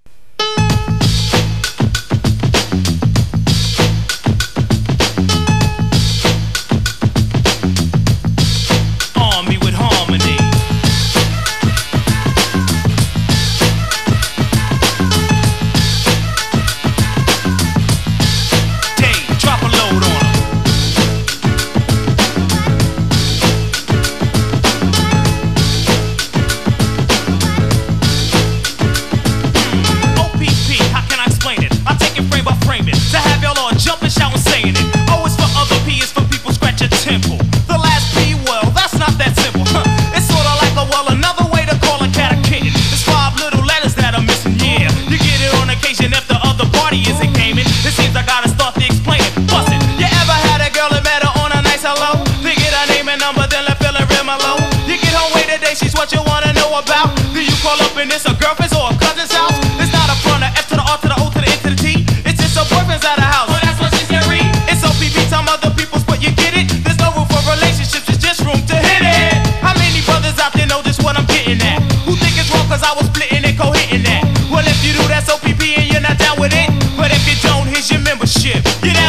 [55.77, 57.17] She's what you wanna know about.
[57.33, 59.57] Do you call up and it's a girlfriend's or a cousin's house?
[59.81, 61.59] It's not a front, a F to the R to the O to the N
[61.65, 61.87] to the T.
[62.29, 63.49] It's just a boyfriend's at a house.
[63.49, 64.45] Well, that's what she said, read.
[64.69, 66.69] It's OPP, time other people's, but you get it?
[66.85, 69.33] There's no room for relationships, it's just room to hit it.
[69.65, 71.81] How many brothers out there know just what I'm getting at?
[72.05, 74.29] Who think it's wrong cause I was splitting and co-hitting that?
[74.53, 76.69] Well, if you do, that's OPP and you're not down with it.
[77.01, 78.61] But if you don't, here's your membership.
[78.85, 79.02] Get